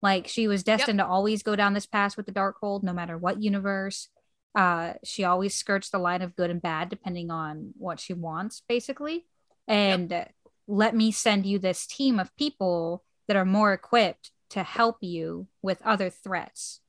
Like 0.01 0.27
she 0.27 0.47
was 0.47 0.63
destined 0.63 0.99
to 0.99 1.05
always 1.05 1.43
go 1.43 1.55
down 1.55 1.73
this 1.73 1.85
path 1.85 2.17
with 2.17 2.25
the 2.25 2.31
Darkhold, 2.31 2.83
no 2.83 2.93
matter 2.93 3.17
what 3.17 3.41
universe. 3.41 4.07
Uh, 4.55 4.93
she 5.03 5.23
always 5.23 5.53
skirts 5.53 5.89
the 5.89 5.99
line 5.99 6.21
of 6.21 6.35
good 6.35 6.49
and 6.49 6.61
bad 6.61 6.89
depending 6.89 7.29
on 7.29 7.73
what 7.77 7.99
she 7.99 8.13
wants, 8.13 8.63
basically. 8.67 9.25
And 9.67 10.25
let 10.67 10.95
me 10.95 11.11
send 11.11 11.45
you 11.45 11.59
this 11.59 11.85
team 11.85 12.19
of 12.19 12.35
people 12.35 13.03
that 13.27 13.37
are 13.37 13.45
more 13.45 13.73
equipped 13.73 14.31
to 14.49 14.63
help 14.63 14.97
you 15.01 15.47
with 15.61 15.81
other 15.83 16.09
threats. 16.09 16.81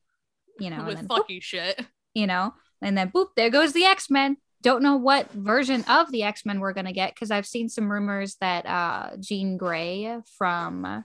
You 0.59 0.69
know, 0.69 0.77
and 0.77 0.87
with 0.87 0.95
then, 0.95 1.07
boop, 1.07 1.17
fucking 1.17 1.41
shit. 1.41 1.85
you 2.13 2.27
know, 2.27 2.53
and 2.81 2.97
then 2.97 3.11
boop, 3.11 3.29
there 3.35 3.49
goes 3.49 3.73
the 3.73 3.85
X 3.85 4.09
Men. 4.09 4.37
Don't 4.63 4.81
know 4.81 4.95
what 4.95 5.31
version 5.31 5.83
of 5.89 6.11
the 6.11 6.23
X 6.23 6.45
Men 6.45 6.59
we're 6.59 6.73
gonna 6.73 6.93
get 6.93 7.13
because 7.13 7.31
I've 7.31 7.45
seen 7.45 7.69
some 7.69 7.91
rumors 7.91 8.35
that 8.41 8.65
uh 8.65 9.17
Jean 9.19 9.57
Grey 9.57 10.17
from 10.37 11.03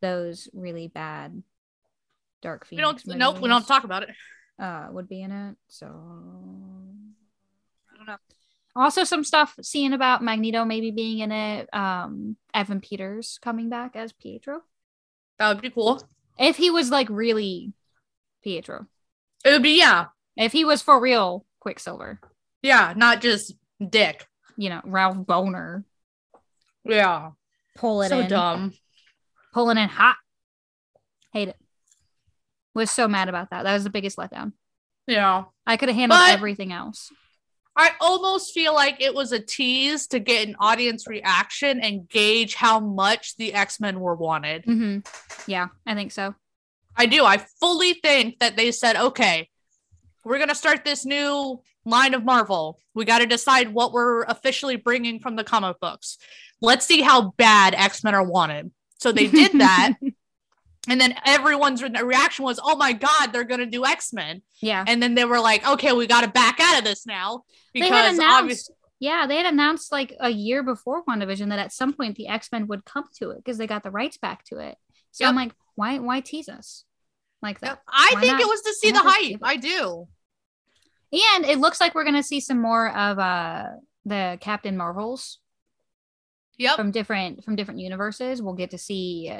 those 0.00 0.48
really 0.52 0.88
bad 0.88 1.42
Dark 2.42 2.66
We 2.70 2.76
don't. 2.76 3.00
Nope. 3.06 3.40
We 3.40 3.48
don't 3.48 3.66
talk 3.66 3.84
about 3.84 4.02
it. 4.02 4.10
uh 4.58 4.88
would 4.90 5.08
be 5.08 5.22
in 5.22 5.32
it. 5.32 5.56
So 5.68 5.86
I 5.86 7.96
don't 7.96 8.06
know. 8.06 8.16
Also, 8.74 9.04
some 9.04 9.24
stuff 9.24 9.54
seeing 9.62 9.92
about 9.92 10.22
Magneto 10.22 10.64
maybe 10.64 10.90
being 10.90 11.20
in 11.20 11.32
it. 11.32 11.72
Um, 11.74 12.36
Evan 12.54 12.80
Peters 12.80 13.38
coming 13.42 13.68
back 13.68 13.96
as 13.96 14.12
Pietro. 14.12 14.62
That 15.38 15.48
would 15.48 15.62
be 15.62 15.70
cool. 15.70 16.02
If 16.38 16.56
he 16.56 16.70
was 16.70 16.90
like 16.90 17.08
really 17.10 17.72
Pietro. 18.42 18.86
It 19.44 19.50
would 19.50 19.62
be 19.62 19.78
yeah, 19.78 20.06
If 20.36 20.52
he 20.52 20.64
was 20.64 20.82
for 20.82 21.00
real 21.00 21.44
Quicksilver, 21.60 22.20
yeah, 22.62 22.94
not 22.96 23.20
just 23.20 23.54
Dick. 23.86 24.26
you 24.56 24.68
know, 24.70 24.80
Ralph 24.84 25.16
Bohner 25.18 25.84
Yeah, 26.84 27.30
pull 27.76 28.02
it 28.02 28.08
so 28.10 28.20
in, 28.20 28.28
dumb. 28.28 28.72
pulling 29.52 29.78
in 29.78 29.88
hot. 29.88 30.16
Hate 31.32 31.48
it. 31.48 31.56
Was 32.74 32.90
so 32.90 33.08
mad 33.08 33.28
about 33.28 33.50
that. 33.50 33.64
That 33.64 33.74
was 33.74 33.84
the 33.84 33.90
biggest 33.90 34.16
letdown. 34.16 34.52
Yeah. 35.06 35.44
I 35.66 35.76
could 35.76 35.88
have 35.88 35.96
handled 35.96 36.20
But- 36.20 36.30
everything 36.32 36.72
else. 36.72 37.10
I 37.74 37.92
almost 38.02 38.52
feel 38.52 38.74
like 38.74 39.00
it 39.00 39.14
was 39.14 39.32
a 39.32 39.38
tease 39.38 40.06
to 40.08 40.18
get 40.20 40.46
an 40.46 40.56
audience 40.60 41.06
reaction 41.06 41.80
and 41.80 42.06
gauge 42.06 42.54
how 42.54 42.78
much 42.80 43.34
the 43.38 43.54
X 43.54 43.80
Men 43.80 43.98
were 43.98 44.14
wanted. 44.14 44.64
hmm 44.66 44.98
Yeah, 45.46 45.68
I 45.86 45.94
think 45.94 46.12
so. 46.12 46.34
I 46.94 47.06
do. 47.06 47.24
I 47.24 47.38
fully 47.60 47.94
think 47.94 48.40
that 48.40 48.56
they 48.56 48.72
said, 48.72 48.96
okay, 48.96 49.48
we're 50.24 50.38
going 50.38 50.48
to 50.48 50.54
start 50.54 50.84
this 50.84 51.04
new 51.04 51.60
line 51.84 52.14
of 52.14 52.24
Marvel. 52.24 52.78
We 52.94 53.04
got 53.04 53.18
to 53.18 53.26
decide 53.26 53.72
what 53.72 53.92
we're 53.92 54.22
officially 54.24 54.76
bringing 54.76 55.18
from 55.20 55.36
the 55.36 55.44
comic 55.44 55.80
books. 55.80 56.18
Let's 56.60 56.86
see 56.86 57.00
how 57.00 57.32
bad 57.36 57.74
X 57.74 58.04
Men 58.04 58.14
are 58.14 58.22
wanted. 58.22 58.70
So 58.98 59.12
they 59.12 59.26
did 59.26 59.52
that. 59.58 59.94
and 60.88 61.00
then 61.00 61.14
everyone's 61.26 61.82
re- 61.82 61.90
reaction 62.02 62.44
was, 62.44 62.60
oh 62.62 62.76
my 62.76 62.92
God, 62.92 63.28
they're 63.32 63.44
going 63.44 63.60
to 63.60 63.66
do 63.66 63.84
X 63.84 64.12
Men. 64.12 64.42
yeah. 64.60 64.84
And 64.86 65.02
then 65.02 65.14
they 65.14 65.24
were 65.24 65.40
like, 65.40 65.66
okay, 65.66 65.92
we 65.92 66.06
got 66.06 66.22
to 66.22 66.28
back 66.28 66.60
out 66.60 66.78
of 66.78 66.84
this 66.84 67.06
now. 67.06 67.42
Because 67.74 68.18
obviously, 68.20 68.74
yeah, 69.00 69.26
they 69.26 69.36
had 69.36 69.46
announced 69.46 69.90
like 69.90 70.14
a 70.20 70.30
year 70.30 70.62
before 70.62 71.04
WandaVision 71.04 71.48
that 71.48 71.58
at 71.58 71.72
some 71.72 71.92
point 71.92 72.16
the 72.16 72.28
X 72.28 72.52
Men 72.52 72.68
would 72.68 72.84
come 72.84 73.04
to 73.16 73.30
it 73.30 73.38
because 73.38 73.58
they 73.58 73.66
got 73.66 73.82
the 73.82 73.90
rights 73.90 74.18
back 74.18 74.44
to 74.44 74.58
it. 74.58 74.76
So 75.10 75.26
I'm 75.26 75.34
like, 75.34 75.52
why, 75.74 75.98
why 75.98 76.20
tease 76.20 76.48
us 76.48 76.84
like 77.42 77.60
that? 77.60 77.80
I 77.88 78.10
Why 78.14 78.20
think 78.20 78.32
not? 78.32 78.40
it 78.40 78.48
was 78.48 78.62
to 78.62 78.74
see 78.74 78.92
Why 78.92 79.02
the 79.02 79.10
hype. 79.10 79.40
I 79.42 79.56
do. 79.56 80.08
And 81.34 81.44
it 81.44 81.58
looks 81.58 81.80
like 81.80 81.94
we're 81.94 82.04
gonna 82.04 82.22
see 82.22 82.40
some 82.40 82.60
more 82.60 82.88
of 82.94 83.18
uh 83.18 83.64
the 84.04 84.38
Captain 84.40 84.76
Marvels 84.76 85.38
Yep. 86.58 86.76
from 86.76 86.90
different 86.90 87.44
from 87.44 87.56
different 87.56 87.80
universes. 87.80 88.40
We'll 88.42 88.54
get 88.54 88.70
to 88.70 88.78
see 88.78 89.32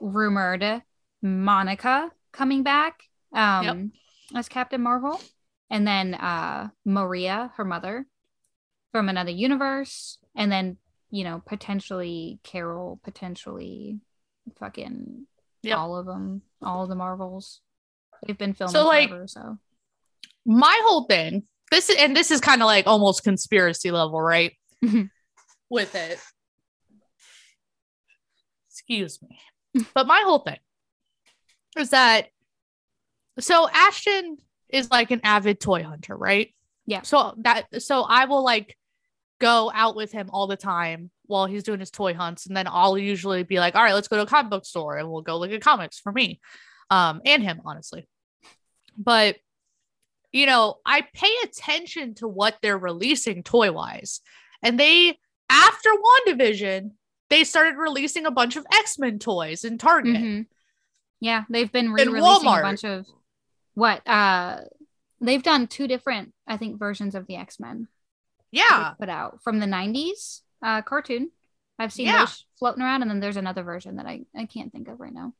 rumored 0.00 0.82
Monica 1.22 2.10
coming 2.32 2.62
back 2.62 3.02
um 3.34 3.92
as 4.34 4.48
Captain 4.48 4.80
Marvel. 4.80 5.20
And 5.68 5.86
then 5.86 6.14
uh 6.14 6.68
Maria, 6.84 7.52
her 7.56 7.64
mother, 7.64 8.06
from 8.92 9.08
another 9.08 9.30
universe. 9.30 10.18
And 10.34 10.50
then, 10.50 10.78
you 11.10 11.24
know, 11.24 11.42
potentially 11.46 12.38
Carol, 12.42 13.00
potentially 13.04 14.00
fucking 14.58 15.26
Yep. 15.62 15.78
all 15.78 15.96
of 15.96 16.06
them, 16.06 16.42
all 16.62 16.82
of 16.84 16.88
the 16.88 16.94
Marvels. 16.94 17.60
They've 18.26 18.36
been 18.38 18.54
filming 18.54 18.72
So, 18.72 18.86
like, 18.86 19.08
forever, 19.08 19.26
so 19.26 19.58
my 20.46 20.78
whole 20.84 21.04
thing 21.04 21.42
this 21.70 21.88
is 21.90 21.96
and 21.98 22.16
this 22.16 22.30
is 22.30 22.40
kind 22.40 22.62
of 22.62 22.66
like 22.66 22.86
almost 22.86 23.22
conspiracy 23.22 23.90
level 23.90 24.20
right 24.20 24.52
Mhm. 24.82 25.10
with 25.68 25.94
it 25.94 26.18
excuse 28.68 29.20
me 29.22 29.38
but 29.94 30.06
my 30.06 30.22
whole 30.24 30.38
thing 30.38 30.58
is 31.78 31.90
that 31.90 32.28
so 33.38 33.68
ashton 33.72 34.38
is 34.70 34.90
like 34.90 35.10
an 35.10 35.20
avid 35.24 35.60
toy 35.60 35.82
hunter 35.82 36.16
right 36.16 36.54
Yeah. 36.86 37.02
so 37.02 37.34
that 37.38 37.66
so 37.82 38.02
i 38.02 38.24
will 38.24 38.42
like 38.42 38.76
go 39.40 39.70
out 39.74 39.94
with 39.94 40.10
him 40.10 40.30
all 40.32 40.46
the 40.46 40.56
time 40.56 41.10
while 41.30 41.46
he's 41.46 41.62
doing 41.62 41.80
his 41.80 41.90
toy 41.90 42.12
hunts 42.12 42.46
and 42.46 42.56
then 42.56 42.66
i'll 42.68 42.98
usually 42.98 43.42
be 43.42 43.58
like 43.58 43.74
all 43.74 43.82
right 43.82 43.94
let's 43.94 44.08
go 44.08 44.16
to 44.16 44.22
a 44.22 44.26
comic 44.26 44.50
book 44.50 44.64
store 44.66 44.96
and 44.98 45.10
we'll 45.10 45.22
go 45.22 45.38
look 45.38 45.50
at 45.50 45.62
comics 45.62 45.98
for 45.98 46.12
me 46.12 46.40
um 46.90 47.20
and 47.24 47.42
him 47.42 47.60
honestly 47.64 48.06
but 48.98 49.36
you 50.32 50.46
know, 50.46 50.76
I 50.86 51.04
pay 51.12 51.32
attention 51.42 52.14
to 52.16 52.28
what 52.28 52.56
they're 52.62 52.78
releasing 52.78 53.42
toy 53.42 53.72
wise. 53.72 54.20
And 54.62 54.78
they, 54.78 55.18
after 55.48 55.90
WandaVision, 56.28 56.92
they 57.30 57.42
started 57.42 57.76
releasing 57.76 58.26
a 58.26 58.30
bunch 58.30 58.54
of 58.54 58.64
X 58.72 58.96
Men 58.96 59.18
toys 59.18 59.64
in 59.64 59.76
Target. 59.76 60.14
Mhm. 60.14 60.46
Yeah, 61.18 61.46
they've 61.50 61.72
been 61.72 61.92
re-releasing 61.92 62.46
a 62.48 62.62
bunch 62.62 62.84
of 62.84 63.06
what 63.74 64.06
uh 64.06 64.60
they've 65.20 65.42
done 65.42 65.66
two 65.66 65.88
different 65.88 66.32
I 66.46 66.56
think 66.56 66.78
versions 66.78 67.16
of 67.16 67.26
the 67.26 67.34
X-Men 67.34 67.88
Yeah. 68.52 68.94
put 69.00 69.08
out 69.08 69.42
from 69.42 69.58
the 69.58 69.66
90s 69.66 70.42
uh 70.62 70.82
cartoon. 70.82 71.30
I've 71.78 71.92
seen 71.92 72.06
Yeah. 72.06 72.20
those 72.20 72.44
floating 72.58 72.82
around 72.82 73.02
and 73.02 73.10
then 73.10 73.20
there's 73.20 73.36
another 73.36 73.62
version 73.62 73.96
that 73.96 74.06
I 74.06 74.26
I 74.36 74.46
can't 74.46 74.72
think 74.72 74.88
of 74.88 75.00
right 75.00 75.12
now. 75.12 75.34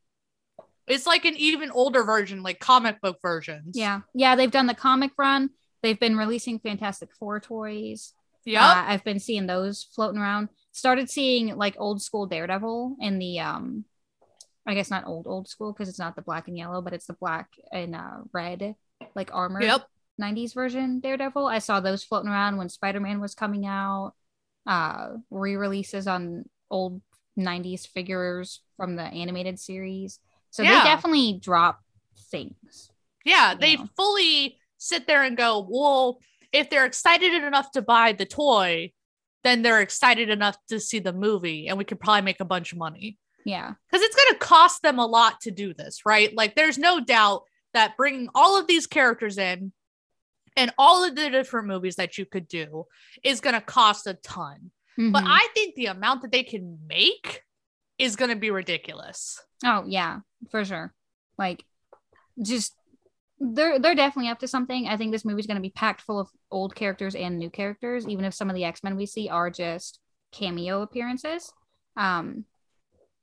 It's 0.87 1.07
like 1.07 1.25
an 1.25 1.37
even 1.37 1.71
older 1.71 2.03
version, 2.03 2.43
like 2.43 2.59
comic 2.59 3.01
book 3.01 3.19
versions. 3.23 3.77
Yeah. 3.77 4.01
Yeah, 4.15 4.35
they've 4.35 4.51
done 4.51 4.67
the 4.67 4.75
comic 4.75 5.13
run. 5.17 5.51
They've 5.83 5.99
been 5.99 6.17
releasing 6.17 6.59
Fantastic 6.59 7.11
Four 7.19 7.41
toys. 7.41 8.13
Yeah. 8.45 8.67
Uh, 8.67 8.85
I've 8.89 9.05
been 9.05 9.21
seeing 9.21 9.47
those 9.47 9.85
floating 9.95 10.21
around. 10.21 10.49
Started 10.73 11.11
seeing 11.11 11.57
like 11.57 11.77
old 11.79 12.03
school 12.03 12.27
Daredevil 12.27 12.97
in 13.01 13.19
the 13.19 13.41
um 13.41 13.85
I 14.67 14.75
guess 14.75 14.91
not 14.91 15.07
old 15.07 15.27
old 15.27 15.49
school 15.49 15.73
because 15.73 15.89
it's 15.89 15.99
not 15.99 16.17
the 16.17 16.23
black 16.23 16.49
and 16.49 16.57
yellow, 16.57 16.81
but 16.83 16.93
it's 16.93 17.07
the 17.07 17.15
black 17.15 17.49
and 17.73 17.95
uh 17.95 18.19
red 18.33 18.75
like 19.15 19.31
armor 19.33 19.63
yep. 19.63 19.87
90s 20.21 20.55
version 20.55 21.01
Daredevil. 21.01 21.47
I 21.47 21.59
saw 21.59 21.81
those 21.81 22.05
floating 22.05 22.31
around 22.31 22.57
when 22.57 22.69
Spider-Man 22.69 23.21
was 23.21 23.35
coming 23.35 23.67
out. 23.67 24.13
Uh 24.67 25.17
re-releases 25.31 26.07
on 26.07 26.45
old 26.71 27.01
90s 27.39 27.87
figures 27.87 28.61
from 28.77 28.97
the 28.97 29.03
animated 29.05 29.59
series. 29.59 30.19
So 30.51 30.63
Yeah. 30.63 30.83
they 30.83 30.89
definitely 30.91 31.39
drop 31.43 31.81
things. 32.31 32.91
Yeah. 33.25 33.55
They 33.59 33.77
know. 33.77 33.89
fully 33.97 34.59
sit 34.79 35.07
there 35.07 35.23
and 35.23 35.37
go, 35.37 35.67
well, 35.69 36.19
if 36.53 36.69
they're 36.71 36.85
excited 36.87 37.33
enough 37.33 37.71
to 37.73 37.83
buy 37.83 38.13
the 38.13 38.27
toy, 38.27 38.93
then 39.45 39.63
they're 39.63 39.81
excited 39.81 40.29
enough 40.29 40.57
to 40.69 40.79
see 40.81 40.99
the 40.99 41.13
movie 41.13 41.69
and 41.69 41.79
we 41.79 41.85
could 41.85 42.01
probably 42.01 42.23
make 42.23 42.41
a 42.41 42.45
bunch 42.45 42.73
of 42.73 42.79
money. 42.79 43.19
Yeah. 43.47 43.73
because 43.91 44.05
it's 44.05 44.15
going 44.17 44.33
to 44.33 44.39
cost 44.39 44.83
them 44.83 44.99
a 44.99 45.07
lot 45.07 45.41
to 45.43 45.51
do 45.51 45.73
this, 45.73 46.05
right? 46.05 46.35
Like, 46.35 46.55
there's 46.57 46.77
no 46.77 47.01
doubt 47.01 47.45
that 47.73 47.97
bringing 47.97 48.29
all 48.35 48.59
of 48.61 48.67
these 48.67 48.87
characters 48.87 49.39
in 49.39 49.73
and 50.57 50.73
all 50.79 51.05
of 51.05 51.15
the 51.15 51.31
different 51.31 51.69
movies 51.69 51.97
that 51.97 52.19
you 52.19 52.27
could 52.27 52.49
do 52.49 52.87
is 53.23 53.41
going 53.41 53.55
to 53.55 53.61
cost 53.61 54.07
a 54.07 54.15
ton. 54.15 54.71
But 54.97 55.25
Mhm. 55.25 55.29
I 55.29 55.49
think 55.55 55.75
the 55.77 55.87
amount 55.87 56.23
that 56.23 56.33
they 56.33 56.43
can 56.43 56.79
make 56.87 57.43
is 57.99 58.17
going 58.17 58.31
to 58.31 58.37
be 58.37 58.51
ridiculous. 58.51 59.41
Oh 59.65 59.85
yeah, 59.87 60.21
for 60.51 60.65
sure. 60.65 60.93
Like 61.39 61.65
just 62.43 62.75
they're 63.39 63.79
they're 63.79 63.95
definitely 63.95 64.31
up 64.31 64.41
to 64.41 64.49
something. 64.49 64.87
I 64.89 64.97
think 64.99 65.13
this 65.13 65.25
movie's 65.25 65.47
going 65.47 65.57
to 65.57 65.63
be 65.63 65.71
packed 65.71 66.03
full 66.03 66.19
of 66.19 66.29
old 66.51 66.75
characters 66.75 67.15
and 67.15 67.39
new 67.39 67.49
characters, 67.51 68.07
even 68.07 68.25
if 68.27 68.35
some 68.35 68.51
of 68.51 68.57
the 68.57 68.65
X-Men 68.65 68.97
we 68.97 69.07
see 69.07 69.29
are 69.29 69.49
just 69.51 69.99
cameo 70.33 70.83
appearances. 70.83 71.53
Um 71.97 72.45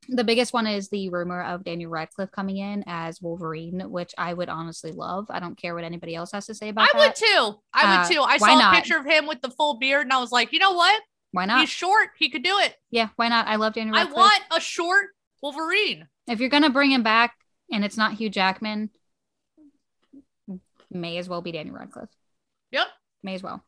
the 0.09 0.23
biggest 0.23 0.53
one 0.53 0.67
is 0.67 0.87
the 0.89 1.09
rumor 1.09 1.41
of 1.43 1.63
Daniel 1.65 1.89
Radcliffe 1.91 2.31
coming 2.31 2.57
in 2.57 2.83
as 2.87 3.21
Wolverine, 3.21 3.81
which 3.89 4.13
I 4.17 4.33
would 4.33 4.47
honestly 4.49 4.91
love. 4.91 5.25
I 5.29 5.39
don't 5.39 5.57
care 5.57 5.75
what 5.75 5.83
anybody 5.83 6.15
else 6.15 6.31
has 6.31 6.45
to 6.45 6.55
say 6.55 6.69
about 6.69 6.89
I 6.93 6.97
that. 6.97 7.07
would 7.07 7.15
too. 7.15 7.55
I 7.73 7.97
would 7.97 8.05
Uh, 8.05 8.09
too. 8.09 8.21
I 8.21 8.37
saw 8.37 8.55
not? 8.57 8.73
a 8.73 8.77
picture 8.77 8.97
of 8.97 9.05
him 9.05 9.27
with 9.27 9.41
the 9.41 9.49
full 9.51 9.79
beard 9.79 10.03
and 10.03 10.13
I 10.13 10.19
was 10.19 10.31
like, 10.31 10.53
you 10.53 10.59
know 10.59 10.71
what? 10.73 11.01
Why 11.31 11.45
not? 11.45 11.59
He's 11.59 11.69
short. 11.69 12.09
He 12.17 12.29
could 12.29 12.43
do 12.43 12.57
it. 12.59 12.75
yeah, 12.89 13.09
why 13.17 13.27
not? 13.27 13.47
I 13.47 13.57
love 13.57 13.73
Daniel 13.73 13.95
Radcliffe. 13.95 14.17
I 14.17 14.21
want 14.21 14.43
a 14.55 14.61
short 14.61 15.07
Wolverine. 15.41 16.07
if 16.27 16.39
you're 16.39 16.49
gonna 16.49 16.69
bring 16.69 16.91
him 16.91 17.03
back 17.03 17.35
and 17.71 17.83
it's 17.83 17.97
not 17.97 18.13
Hugh 18.13 18.29
Jackman, 18.29 18.89
may 20.89 21.17
as 21.17 21.27
well 21.27 21.41
be 21.41 21.51
Daniel 21.51 21.75
Radcliffe. 21.75 22.09
Yep. 22.71 22.87
May 23.23 23.33
as 23.35 23.43
well. 23.43 23.63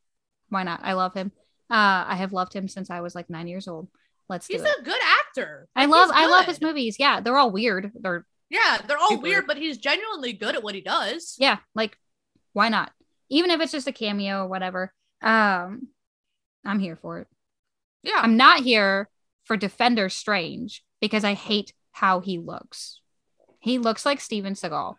Why 0.49 0.63
not? 0.63 0.79
I 0.83 0.93
love 0.93 1.13
him. 1.13 1.31
Uh, 1.69 2.07
I 2.07 2.15
have 2.15 2.33
loved 2.33 2.53
him 2.53 2.67
since 2.67 2.89
I 2.89 3.01
was 3.01 3.13
like 3.13 3.29
nine 3.29 3.47
years 3.47 3.67
old. 3.67 3.89
Let's 4.29 4.47
do 4.47 4.53
He's 4.53 4.61
it. 4.63 4.75
a 4.79 4.83
good 4.83 5.01
actor. 5.01 5.18
I 5.37 5.85
Like, 5.85 5.89
love 5.89 6.09
I 6.13 6.27
love 6.27 6.45
his 6.45 6.61
movies. 6.61 6.97
Yeah, 6.99 7.19
they're 7.21 7.37
all 7.37 7.51
weird. 7.51 7.91
They're 7.95 8.25
Yeah, 8.49 8.79
they're 8.87 8.97
all 8.97 9.09
Super. 9.11 9.21
weird, 9.23 9.47
but 9.47 9.57
he's 9.57 9.77
genuinely 9.77 10.33
good 10.33 10.55
at 10.55 10.63
what 10.63 10.75
he 10.75 10.81
does. 10.81 11.35
yeah, 11.39 11.57
like 11.75 11.97
why 12.53 12.69
not? 12.69 12.91
Even 13.29 13.51
if 13.51 13.61
it's 13.61 13.71
just 13.71 13.87
a 13.87 13.91
cameo 13.91 14.43
or 14.43 14.47
whatever. 14.47 14.93
Um, 15.21 15.89
I'm 16.65 16.79
here 16.79 16.95
for 16.95 17.19
it. 17.19 17.27
Yeah. 18.03 18.19
I'm 18.21 18.37
not 18.37 18.61
here 18.61 19.09
for 19.43 19.55
Defender 19.57 20.09
Strange 20.09 20.83
because 21.01 21.23
I 21.23 21.33
hate 21.33 21.73
how 21.91 22.21
he 22.21 22.37
looks. 22.39 23.01
He 23.59 23.77
looks 23.77 24.05
like 24.05 24.21
Steven 24.21 24.53
Seagal, 24.53 24.95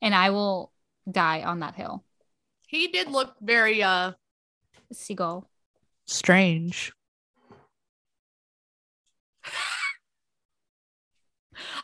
and 0.00 0.14
I 0.14 0.30
will 0.30 0.72
die 1.10 1.42
on 1.42 1.60
that 1.60 1.74
hill. 1.74 2.04
he 2.68 2.88
did 2.88 3.08
look 3.10 3.34
very 3.40 3.82
uh 3.82 4.12
Seagal. 4.94 5.44
strange. 6.06 6.92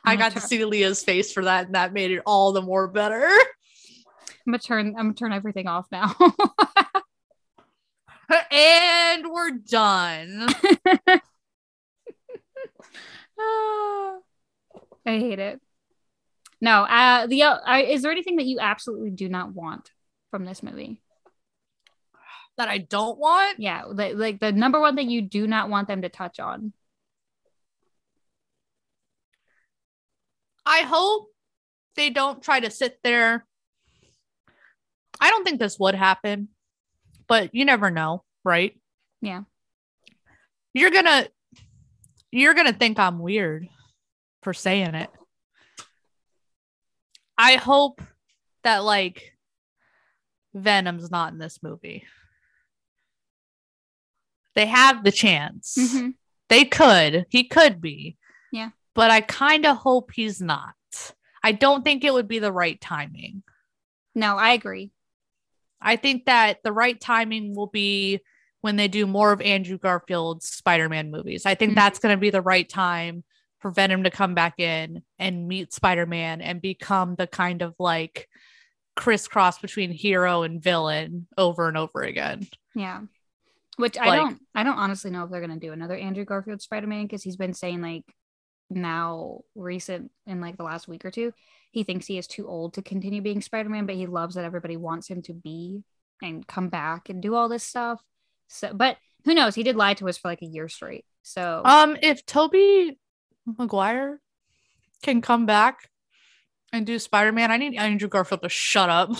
I 0.05 0.16
got 0.16 0.35
gonna 0.35 0.46
see 0.46 0.64
Leah's 0.64 1.02
face 1.02 1.33
for 1.33 1.44
that, 1.44 1.66
and 1.66 1.74
that 1.74 1.92
made 1.92 2.11
it 2.11 2.22
all 2.26 2.52
the 2.52 2.62
more 2.62 2.88
better. 2.88 3.24
I'm 3.24 4.52
gonna 4.52 4.59
turn. 4.59 4.94
I'm 4.98 5.07
gonna 5.07 5.14
turn 5.14 5.33
everything 5.33 5.66
off 5.66 5.87
now. 5.92 6.14
and 8.50 9.31
we're 9.31 9.50
done. 9.50 10.48
I 15.05 15.05
hate 15.05 15.38
it. 15.38 15.61
No. 16.61 16.83
Uh, 16.83 17.26
the 17.26 17.42
uh, 17.42 17.78
is 17.78 18.02
there 18.02 18.12
anything 18.12 18.37
that 18.37 18.46
you 18.46 18.59
absolutely 18.61 19.11
do 19.11 19.28
not 19.28 19.52
want 19.52 19.90
from 20.31 20.44
this 20.44 20.62
movie? 20.62 21.00
That 22.57 22.68
I 22.68 22.78
don't 22.78 23.18
want. 23.18 23.59
Yeah, 23.59 23.85
the, 23.92 24.14
like 24.14 24.40
the 24.40 24.52
number 24.52 24.81
one 24.81 24.94
thing 24.94 25.11
you 25.11 25.22
do 25.22 25.46
not 25.46 25.70
want 25.70 25.88
them 25.88 26.02
to 26.02 26.09
touch 26.09 26.38
on. 26.38 26.72
I 30.72 30.82
hope 30.87 31.26
they 31.96 32.08
don't 32.08 32.42
try 32.42 32.61
to 32.61 32.70
sit 32.70 32.98
there. 33.04 33.44
I 35.20 35.28
don't 35.28 35.44
think 35.44 35.61
this 35.61 35.78
would 35.78 35.94
happen, 35.94 36.48
but 37.28 37.54
you 37.54 37.66
never 37.66 37.90
know, 37.90 38.24
right? 38.42 38.74
Yeah. 39.20 39.42
You're 40.72 40.90
gonna 40.90 41.28
you're 42.30 42.54
gonna 42.54 42.72
think 42.72 42.98
I'm 42.98 43.18
weird 43.18 43.68
for 44.42 44.54
saying 44.54 44.94
it. 44.94 45.11
I 47.37 47.56
hope 47.56 48.00
that 48.64 48.78
like 48.78 49.37
Venom's 50.54 51.11
not 51.11 51.35
in 51.35 51.38
this 51.38 51.62
movie. 51.62 52.04
They 54.54 54.66
have 54.66 55.04
the 55.04 55.12
chance. 55.12 55.76
Mhm. 55.78 56.14
They 56.48 56.64
could. 56.64 57.26
He 57.28 57.44
could 57.44 57.82
be. 57.82 58.16
Yeah. 58.50 58.70
But 58.94 59.11
I 59.11 59.20
kind 59.22 59.64
of 59.66 59.76
hope 59.78 60.11
he's 60.12 60.40
not. 60.40 60.74
I 61.42 61.52
don't 61.52 61.83
think 61.83 62.05
it 62.05 62.12
would 62.12 62.28
be 62.28 62.38
the 62.38 62.52
right 62.52 62.81
timing. 62.81 63.42
No, 64.14 64.37
I 64.37 64.50
agree. 64.52 64.90
I 65.81 65.96
think 65.96 66.26
that 66.26 66.62
the 66.62 66.72
right 66.72 67.00
timing 67.00 67.55
will 67.57 67.66
be 67.66 68.20
when 68.61 68.76
they 68.76 68.87
do 68.87 69.07
more 69.07 69.33
of 69.33 69.40
Andrew 69.40 69.78
Garfield's 69.78 70.46
Spider-Man 70.48 71.11
movies. 71.11 71.44
I 71.46 71.55
think 71.57 71.72
Mhm. 71.72 71.76
that's 71.76 71.98
going 71.98 72.14
to 72.16 72.20
be 72.20 72.31
the 72.31 72.42
right 72.42 72.68
time 72.68 73.24
for 73.59 73.70
Venom 73.72 74.05
to 74.05 74.11
come 74.11 74.35
back 74.35 74.61
in 74.61 75.02
and 75.18 75.48
meet 75.48 75.72
Spider-Man 75.72 76.40
and 76.40 76.61
become 76.62 77.16
the 77.16 77.26
kind 77.26 77.62
of 77.62 77.74
like 77.81 78.28
crisscross 78.94 79.59
between 79.59 79.90
hero 79.90 80.42
and 80.42 80.62
villain 80.62 81.26
over 81.38 81.66
and 81.66 81.76
over 81.76 82.02
again. 82.02 82.46
Yeah. 82.74 83.00
Which 83.76 83.96
I 83.96 84.07
Like- 84.07 84.20
don't 84.20 84.42
I 84.55 84.62
don't 84.64 84.76
honestly 84.78 85.11
know 85.11 85.24
if 85.24 85.31
they're 85.31 85.40
gonna 85.40 85.57
do 85.59 85.72
another 85.72 85.96
Andrew 85.96 86.24
Garfield 86.24 86.61
Spider-Man 86.61 87.07
because 87.07 87.22
he's 87.22 87.37
been 87.37 87.55
saying 87.55 87.81
like 87.81 88.05
now 88.76 89.42
recent 89.54 90.11
in 90.26 90.40
like 90.40 90.56
the 90.56 90.62
last 90.62 90.88
week 90.88 91.04
or 91.04 91.11
two, 91.11 91.32
he 91.70 91.85
thinks 91.85 92.06
he 92.06 92.18
is 92.18 92.26
too 92.26 92.46
old 92.46 92.74
to 92.74 92.82
continue 92.82 93.22
being 93.22 93.40
Spider-Man, 93.40 93.87
but 93.87 93.94
he 93.94 94.06
loves 94.06 94.35
that 94.35 94.44
everybody 94.44 94.76
wants 94.76 95.08
him 95.08 95.22
to 95.22 95.32
be 95.32 95.82
and 96.22 96.46
come 96.46 96.68
back 96.68 97.08
and 97.08 97.22
do 97.22 97.35
all 97.35 97.48
this 97.48 97.64
stuff. 97.64 98.02
So 98.48 98.72
but 98.74 98.96
who 99.24 99.35
knows? 99.35 99.54
He 99.54 99.62
did 99.62 99.76
lie 99.76 99.94
to 99.94 100.08
us 100.08 100.18
for 100.18 100.28
like 100.28 100.42
a 100.42 100.46
year 100.46 100.68
straight. 100.68 101.04
So 101.22 101.62
Um 101.64 101.96
if 102.02 102.26
Tobey 102.26 102.98
Maguire 103.46 104.20
can 105.02 105.20
come 105.20 105.46
back 105.46 105.88
and 106.72 106.87
do 106.87 106.98
Spider-Man, 106.98 107.50
I 107.50 107.56
need 107.56 107.76
Andrew 107.76 108.08
Garfield 108.08 108.42
to 108.42 108.48
shut 108.48 108.88
up. 108.88 109.11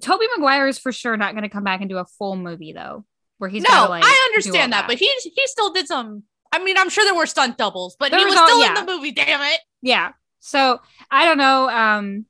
Tobey 0.00 0.26
Maguire 0.36 0.68
is 0.68 0.78
for 0.78 0.92
sure 0.92 1.16
not 1.16 1.34
gonna 1.34 1.48
come 1.48 1.64
back 1.64 1.80
and 1.80 1.90
do 1.90 1.98
a 1.98 2.04
full 2.04 2.36
movie 2.36 2.72
though, 2.72 3.04
where 3.38 3.50
he's 3.50 3.62
no, 3.62 3.86
like, 3.88 4.04
I 4.04 4.28
understand 4.30 4.72
that, 4.72 4.86
but 4.86 4.96
he 4.96 5.10
he 5.22 5.46
still 5.46 5.72
did 5.72 5.86
some. 5.86 6.24
I 6.54 6.62
mean, 6.64 6.76
I'm 6.78 6.88
sure 6.90 7.04
there 7.04 7.14
were 7.14 7.26
stunt 7.26 7.58
doubles, 7.58 7.96
but 7.98 8.10
There 8.10 8.18
he 8.20 8.24
was 8.24 8.32
was 8.34 8.40
all- 8.40 8.48
still 8.48 8.60
yeah. 8.60 8.78
in 8.80 8.86
the 8.86 8.92
movie. 8.92 9.12
Damn 9.12 9.40
it! 9.42 9.60
yeah 9.82 10.12
so 10.40 10.78
i 11.10 11.24
don't 11.26 11.36
know 11.38 11.68
um 11.68 12.24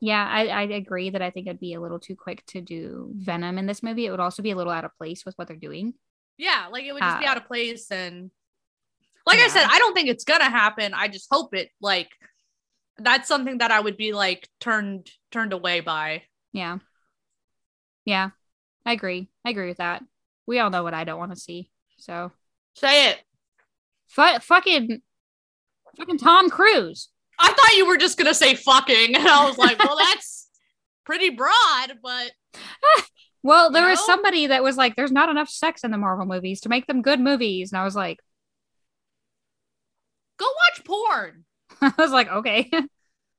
yeah 0.00 0.24
I, 0.28 0.46
I 0.48 0.62
agree 0.62 1.10
that 1.10 1.22
i 1.22 1.30
think 1.30 1.46
it'd 1.46 1.58
be 1.60 1.74
a 1.74 1.80
little 1.80 1.98
too 2.00 2.14
quick 2.16 2.44
to 2.46 2.60
do 2.60 3.10
venom 3.14 3.58
in 3.58 3.66
this 3.66 3.82
movie 3.82 4.06
it 4.06 4.10
would 4.10 4.20
also 4.20 4.42
be 4.42 4.50
a 4.52 4.56
little 4.56 4.72
out 4.72 4.84
of 4.84 4.96
place 4.96 5.24
with 5.26 5.34
what 5.36 5.46
they're 5.48 5.56
doing 5.56 5.94
Yeah, 6.38 6.66
like 6.70 6.84
it 6.84 6.92
would 6.92 7.02
just 7.02 7.18
be 7.20 7.26
Uh, 7.26 7.30
out 7.30 7.36
of 7.36 7.46
place, 7.46 7.90
and 7.90 8.30
like 9.26 9.38
I 9.40 9.48
said, 9.48 9.66
I 9.68 9.78
don't 9.78 9.92
think 9.94 10.08
it's 10.08 10.24
gonna 10.24 10.48
happen. 10.48 10.94
I 10.94 11.06
just 11.08 11.28
hope 11.30 11.54
it. 11.54 11.68
Like 11.80 12.08
that's 12.98 13.28
something 13.28 13.58
that 13.58 13.70
I 13.70 13.78
would 13.80 13.96
be 13.98 14.12
like 14.12 14.48
turned 14.58 15.10
turned 15.30 15.52
away 15.52 15.80
by. 15.80 16.22
yeah 16.52 16.78
yeah 18.04 18.30
i 18.86 18.92
agree 18.92 19.28
i 19.44 19.50
agree 19.50 19.68
with 19.68 19.76
that 19.78 20.02
we 20.46 20.58
all 20.58 20.70
know 20.70 20.82
what 20.82 20.94
i 20.94 21.04
don't 21.04 21.18
want 21.18 21.32
to 21.32 21.38
see 21.40 21.70
so 21.98 22.32
Say 22.80 23.10
it. 23.10 23.18
fu- 24.08 24.38
fucking 24.40 25.02
fucking 25.96 26.18
tom 26.18 26.50
cruise 26.50 27.08
I 27.38 27.52
thought 27.52 27.76
you 27.76 27.86
were 27.86 27.96
just 27.96 28.18
gonna 28.18 28.34
say 28.34 28.54
fucking, 28.54 29.14
and 29.16 29.26
I 29.26 29.48
was 29.48 29.56
like, 29.56 29.78
well, 29.82 29.96
that's 30.10 30.48
pretty 31.04 31.30
broad, 31.30 31.98
but 32.02 32.32
well 33.42 33.70
there 33.70 33.84
You 33.84 33.90
was 33.90 33.98
know? 34.00 34.06
somebody 34.06 34.46
that 34.48 34.62
was 34.62 34.76
like 34.76 34.94
there's 34.96 35.12
not 35.12 35.28
enough 35.30 35.48
sex 35.48 35.82
in 35.84 35.90
the 35.90 35.96
marvel 35.98 36.26
movies 36.26 36.60
to 36.62 36.68
make 36.68 36.86
them 36.86 37.00
good 37.02 37.18
movies 37.20 37.72
and 37.72 37.80
i 37.80 37.84
was 37.84 37.96
like 37.96 38.18
go 40.38 40.46
watch 40.46 40.84
porn. 40.84 41.44
i 41.80 41.92
was 41.98 42.10
like 42.12 42.28
okay 42.28 42.68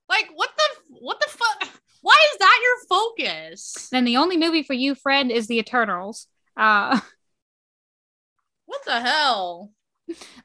Like 0.10 0.30
what 0.36 0.50
the 0.58 0.98
what 1.00 1.20
the 1.20 1.30
fuck? 1.30 1.70
Why 2.02 2.16
is 2.34 2.40
that 2.40 2.60
your 2.64 3.00
focus? 3.00 3.88
then 3.92 4.04
the 4.06 4.18
only 4.18 4.38
movie 4.38 4.64
for 4.64 4.74
you 4.74 4.96
friend 4.96 5.32
is 5.32 5.48
the 5.48 5.60
eternals 5.60 6.28
uh 6.58 7.00
What 8.72 8.86
the 8.86 9.02
hell? 9.02 9.74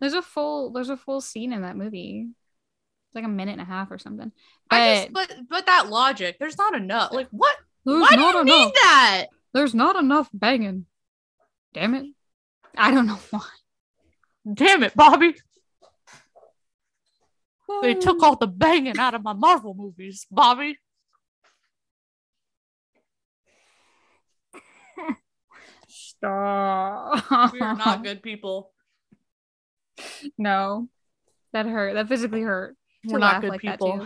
There's 0.01 0.15
a 0.15 0.21
full 0.21 0.73
there's 0.73 0.89
a 0.89 0.97
full 0.97 1.21
scene 1.21 1.53
in 1.53 1.63
that 1.63 1.77
movie. 1.77 2.27
It's 2.27 3.15
like 3.15 3.25
a 3.25 3.29
minute 3.29 3.53
and 3.53 3.61
a 3.61 3.65
half 3.65 3.93
or 3.93 3.99
something. 3.99 4.33
I 4.69 4.79
But 4.79 4.95
just 4.95 5.13
but 5.13 5.37
but 5.49 5.67
that 5.67 5.91
logic, 5.91 6.37
there's 6.41 6.59
not 6.59 6.75
enough. 6.75 7.13
Like 7.13 7.29
what? 7.31 7.57
Why 7.85 8.09
do 8.11 8.21
you 8.21 8.41
enough. 8.41 8.45
need 8.45 8.73
that? 8.75 9.27
There's 9.55 9.77
not 9.77 9.95
enough 9.95 10.29
banging. 10.35 10.87
Damn 11.73 11.95
it. 11.95 12.07
I 12.77 12.91
don't 12.91 13.07
know 13.07 13.21
why. 13.31 13.47
Damn 14.53 14.83
it, 14.83 14.97
Bobby. 14.97 15.37
They 17.83 17.95
took 17.95 18.25
all 18.25 18.35
the 18.35 18.49
banging 18.49 18.99
out 18.99 19.15
of 19.15 19.23
my 19.23 19.35
Marvel 19.35 19.73
movies, 19.75 20.27
Bobby. 20.33 20.79
Stop. 25.97 27.53
We 27.53 27.61
are 27.61 27.75
not 27.77 28.05
good 28.05 28.23
people. 28.23 28.73
No. 30.37 30.89
That 31.55 31.65
hurt. 31.65 31.95
That 31.95 32.07
physically 32.09 32.43
hurt. 32.43 32.77
We're 33.07 33.19
not 33.19 33.41
good 33.41 33.49
like 33.49 33.61
people. 33.63 33.99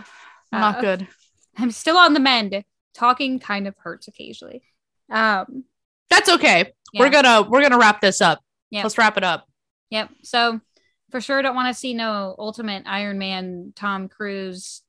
We're 0.51 0.59
not 0.59 0.77
Uh, 0.77 0.81
good. 0.81 1.07
I'm 1.57 1.71
still 1.71 1.97
on 1.97 2.13
the 2.13 2.19
mend. 2.21 2.63
Talking 2.93 3.39
kind 3.39 3.67
of 3.67 3.75
hurts 3.77 4.07
occasionally. 4.07 4.63
Um 5.09 5.65
That's 6.09 6.29
okay. 6.29 6.71
yeah. 6.93 6.99
We're 7.01 7.09
gonna 7.09 7.41
we're 7.41 7.61
gonna 7.61 7.77
wrap 7.77 7.99
this 7.99 8.21
up. 8.21 8.39
Yeah. 8.69 8.83
Let's 8.83 8.97
wrap 8.97 9.17
it 9.17 9.23
up. 9.25 9.47
Yep. 9.89 10.11
So 10.23 10.61
for 11.09 11.19
sure 11.19 11.41
don't 11.41 11.55
want 11.55 11.67
to 11.73 11.77
see 11.77 11.93
no 11.93 12.35
ultimate 12.39 12.83
Iron 12.85 13.17
Man 13.17 13.73
Tom 13.75 14.07
Cruise 14.07 14.81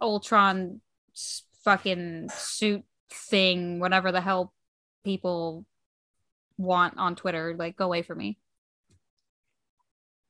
Ultron 0.00 0.80
fucking 1.64 2.30
suit 2.34 2.84
thing, 3.10 3.80
whatever 3.80 4.12
the 4.12 4.22
hell 4.22 4.54
people 5.04 5.66
want 6.62 6.98
on 6.98 7.16
Twitter. 7.16 7.54
Like 7.58 7.76
go 7.76 7.84
away 7.86 8.02
from 8.02 8.18
me. 8.18 8.38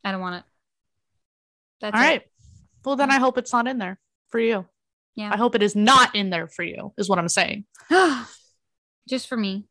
I 0.04 0.12
don't 0.12 0.20
want 0.20 0.36
it. 0.36 0.44
That's 1.80 1.94
All 1.96 2.00
it. 2.02 2.04
right. 2.04 2.22
Well 2.84 2.96
then 2.96 3.10
I 3.10 3.18
hope 3.18 3.38
it's 3.38 3.52
not 3.52 3.68
in 3.68 3.78
there 3.78 3.98
for 4.30 4.40
you. 4.40 4.66
Yeah. 5.14 5.30
I 5.32 5.36
hope 5.36 5.54
it 5.54 5.62
is 5.62 5.76
not 5.76 6.14
in 6.16 6.30
there 6.30 6.48
for 6.48 6.62
you, 6.62 6.92
is 6.96 7.08
what 7.08 7.18
I'm 7.18 7.28
saying. 7.28 7.64
Just 9.08 9.28
for 9.28 9.36
me. 9.36 9.66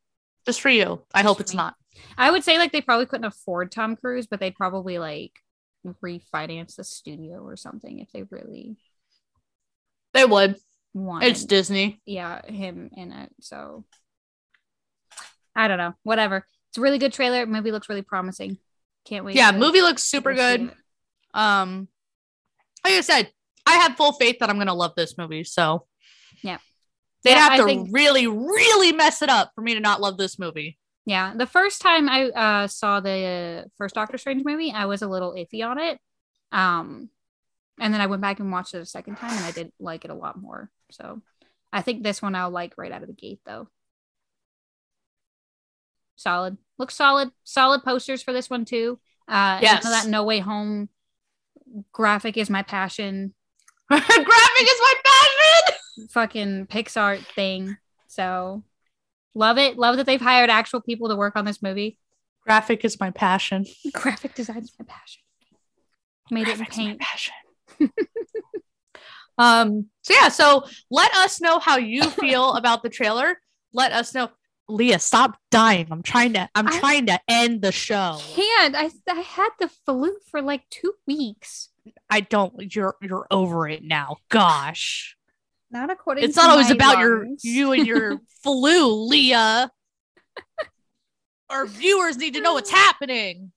Just 0.45 0.61
for 0.61 0.69
you. 0.69 1.01
I 1.13 1.23
hope 1.23 1.39
it's 1.41 1.53
me. 1.53 1.57
not. 1.57 1.75
I 2.17 2.31
would 2.31 2.43
say 2.43 2.57
like 2.57 2.71
they 2.71 2.81
probably 2.81 3.05
couldn't 3.05 3.25
afford 3.25 3.71
Tom 3.71 3.95
Cruise, 3.95 4.27
but 4.27 4.39
they'd 4.39 4.55
probably 4.55 4.97
like 4.99 5.33
refinance 6.03 6.75
the 6.75 6.83
studio 6.83 7.39
or 7.43 7.55
something 7.57 7.99
if 7.99 8.11
they 8.11 8.23
really 8.23 8.77
They 10.13 10.25
would. 10.25 10.57
wanted. 10.93 11.27
It's 11.29 11.43
Disney. 11.45 12.01
yeah, 12.05 12.45
him 12.45 12.89
in 12.93 13.11
it. 13.11 13.31
So 13.41 13.85
I 15.55 15.67
don't 15.67 15.77
know. 15.77 15.93
Whatever. 16.03 16.45
It's 16.69 16.77
a 16.77 16.81
really 16.81 16.97
good 16.97 17.13
trailer. 17.13 17.45
Movie 17.45 17.71
looks 17.71 17.89
really 17.89 18.01
promising. 18.01 18.57
Can't 19.05 19.25
wait. 19.25 19.35
Yeah, 19.35 19.51
movie 19.51 19.81
looks 19.81 20.03
super 20.03 20.33
good. 20.33 20.71
Um, 21.33 21.87
like 22.85 22.93
I 22.93 23.01
said, 23.01 23.31
I 23.65 23.75
have 23.77 23.95
full 23.97 24.13
faith 24.13 24.37
that 24.39 24.49
I'm 24.49 24.57
gonna 24.57 24.73
love 24.73 24.93
this 24.95 25.17
movie. 25.17 25.43
So 25.43 25.85
Yeah. 26.41 26.57
they'd 27.23 27.31
Yeah, 27.31 27.39
have 27.39 27.51
I 27.53 27.57
to 27.57 27.65
think- 27.65 27.89
really, 27.91 28.27
really 28.27 28.91
mess 28.91 29.21
it 29.21 29.29
up 29.29 29.51
for 29.55 29.61
me 29.61 29.73
to 29.73 29.79
not 29.79 30.01
love 30.01 30.17
this 30.17 30.37
movie. 30.39 30.77
Yeah, 31.05 31.33
the 31.35 31.47
first 31.47 31.81
time 31.81 32.07
I 32.07 32.29
uh, 32.29 32.67
saw 32.67 32.99
the 32.99 33.69
first 33.77 33.95
Doctor 33.95 34.17
Strange 34.17 34.45
movie, 34.45 34.71
I 34.71 34.85
was 34.85 35.01
a 35.01 35.07
little 35.07 35.33
iffy 35.33 35.65
on 35.67 35.79
it. 35.79 35.99
Um, 36.51 37.09
and 37.79 37.91
then 37.93 38.01
I 38.01 38.05
went 38.07 38.21
back 38.21 38.39
and 38.39 38.51
watched 38.51 38.75
it 38.75 38.81
a 38.81 38.85
second 38.85 39.15
time, 39.15 39.31
and 39.35 39.43
I 39.45 39.51
did 39.51 39.71
like 39.79 40.05
it 40.05 40.11
a 40.11 40.15
lot 40.15 40.39
more. 40.39 40.69
So 40.91 41.21
I 41.73 41.81
think 41.81 42.03
this 42.03 42.21
one 42.21 42.35
I'll 42.35 42.51
like 42.51 42.73
right 42.77 42.91
out 42.91 43.01
of 43.01 43.07
the 43.07 43.13
gate, 43.15 43.39
though. 43.45 43.67
Solid, 46.21 46.57
looks 46.77 46.95
solid. 46.95 47.31
Solid 47.43 47.83
posters 47.83 48.21
for 48.21 48.31
this 48.33 48.49
one 48.49 48.65
too. 48.65 48.99
Uh, 49.27 49.59
Yes. 49.61 49.83
that 49.83 50.07
No 50.07 50.23
Way 50.23 50.39
Home 50.39 50.89
graphic 51.91 52.37
is 52.37 52.49
my 52.49 52.63
passion. 52.63 53.33
Graphic 53.89 54.07
is 54.17 54.79
my 54.79 54.93
passion. 55.03 56.07
Fucking 56.11 56.67
Pixar 56.67 57.25
thing. 57.33 57.75
So 58.07 58.63
love 59.35 59.57
it. 59.57 59.77
Love 59.77 59.97
that 59.97 60.05
they've 60.05 60.21
hired 60.21 60.49
actual 60.49 60.79
people 60.81 61.09
to 61.09 61.15
work 61.15 61.35
on 61.35 61.43
this 61.45 61.61
movie. 61.61 61.97
Graphic 62.45 62.85
is 62.85 62.99
my 62.99 63.11
passion. 63.11 63.65
Graphic 63.93 64.33
design 64.35 64.59
is 64.59 64.71
my 64.79 64.85
passion. 64.85 65.21
Made 66.29 66.47
it 66.47 66.51
in 66.51 66.57
Graphic's 66.57 66.77
my 66.77 66.83
paint. 66.85 66.99
passion. 66.99 67.33
Um, 69.37 69.87
so 70.03 70.13
yeah, 70.13 70.29
so 70.29 70.65
let 70.91 71.11
us 71.15 71.41
know 71.41 71.57
how 71.57 71.77
you 71.77 72.03
feel 72.11 72.53
about 72.53 72.83
the 72.83 72.89
trailer. 72.89 73.39
Let 73.73 73.91
us 73.91 74.13
know. 74.13 74.29
Leah, 74.69 74.99
stop 74.99 75.37
dying. 75.49 75.87
I'm 75.91 76.01
trying 76.03 76.33
to 76.33 76.49
I'm 76.55 76.67
I- 76.67 76.79
trying 76.79 77.05
to 77.07 77.19
end 77.27 77.61
the 77.61 77.71
show. 77.71 78.17
Can't. 78.35 78.75
I 78.75 78.89
I 79.09 79.15
had 79.19 79.49
the 79.59 79.69
flu 79.85 80.15
for 80.29 80.41
like 80.41 80.63
two 80.69 80.93
weeks. 81.05 81.69
I 82.09 82.21
don't 82.21 82.73
you're 82.75 82.95
you're 83.01 83.27
over 83.31 83.67
it 83.67 83.83
now. 83.83 84.17
Gosh. 84.29 85.17
Not 85.71 85.89
according. 85.89 86.23
It's 86.25 86.35
not 86.35 86.49
always 86.49 86.69
about 86.69 86.99
your 86.99 87.25
you 87.43 87.71
and 87.71 87.87
your 87.87 88.19
flu, 88.43 89.07
Leah. 89.07 89.71
Our 91.49 91.65
viewers 91.65 92.17
need 92.17 92.35
to 92.35 92.41
know 92.41 92.53
what's 92.53 92.71
happening. 92.71 93.51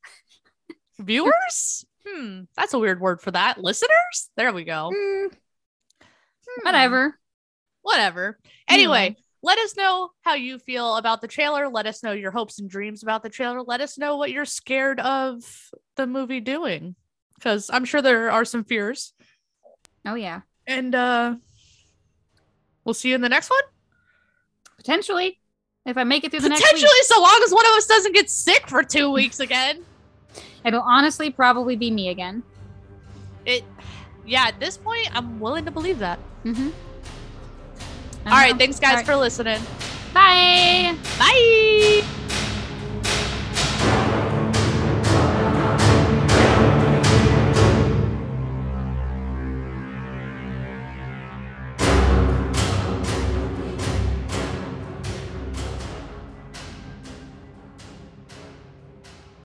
Viewers? 0.99 1.85
Hmm, 2.07 2.43
that's 2.57 2.75
a 2.75 2.79
weird 2.79 3.01
word 3.01 3.21
for 3.21 3.31
that. 3.31 3.59
Listeners? 3.63 4.31
There 4.37 4.53
we 4.53 4.65
go. 4.65 4.91
Mm, 4.95 5.29
Hmm. 5.33 6.67
whatever. 6.67 7.19
Whatever. 7.83 8.39
Anyway, 8.69 9.17
let 9.45 9.59
us 9.59 9.77
know 9.77 10.11
how 10.23 10.35
you 10.35 10.59
feel 10.59 10.97
about 10.97 11.21
the 11.21 11.29
trailer. 11.29 11.69
Let 11.69 11.87
us 11.87 12.03
know 12.03 12.13
your 12.13 12.31
hopes 12.31 12.59
and 12.59 12.69
dreams 12.69 13.03
about 13.03 13.23
the 13.23 13.29
trailer. 13.29 13.63
Let 13.63 13.83
us 13.83 13.99
know 13.99 14.17
what 14.17 14.31
you're 14.31 14.47
scared 14.47 14.99
of 15.01 15.45
the 15.97 16.07
movie 16.07 16.41
doing. 16.41 16.95
Because 17.35 17.69
I'm 17.71 17.85
sure 17.85 18.01
there 18.01 18.31
are 18.31 18.47
some 18.47 18.65
fears. 18.65 19.13
Oh 20.07 20.15
yeah, 20.15 20.41
And 20.67 20.95
uh 20.95 21.37
we'll 22.85 22.95
see 22.95 23.11
you 23.11 23.15
in 23.15 23.21
the 23.21 23.29
next 23.29 23.51
one. 23.51 23.63
potentially. 24.79 25.39
If 25.85 25.99
I 25.99 26.05
make 26.05 26.25
it 26.25 26.31
through 26.31 26.41
the 26.41 26.49
next 26.49 26.63
Potentially, 26.63 27.03
so 27.03 27.21
long 27.21 27.43
as 27.45 27.53
one 27.53 27.67
of 27.67 27.73
us 27.73 27.87
doesn't 27.87 28.15
get 28.15 28.31
sick 28.31 28.67
for 28.69 28.83
two 28.83 29.11
weeks 29.11 29.41
again. 29.41 29.85
it'll 30.65 30.81
honestly 30.81 31.31
probably 31.31 31.77
be 31.77 31.91
me 31.91 32.09
again. 32.09 32.43
It, 33.45 33.65
yeah. 34.25 34.47
At 34.49 34.59
this 34.59 34.79
point, 34.79 35.15
I'm 35.15 35.39
willing 35.39 35.67
to 35.67 35.71
believe 35.71 35.99
that. 35.99 36.19
Mm-hmm. 36.45 36.71
All 38.27 38.33
right, 38.33 38.57
Thanks, 38.57 38.81
guys, 38.81 39.05
for 39.05 39.17
listening. 39.17 39.61
Bye. 40.15 40.97
Bye. 41.19 42.03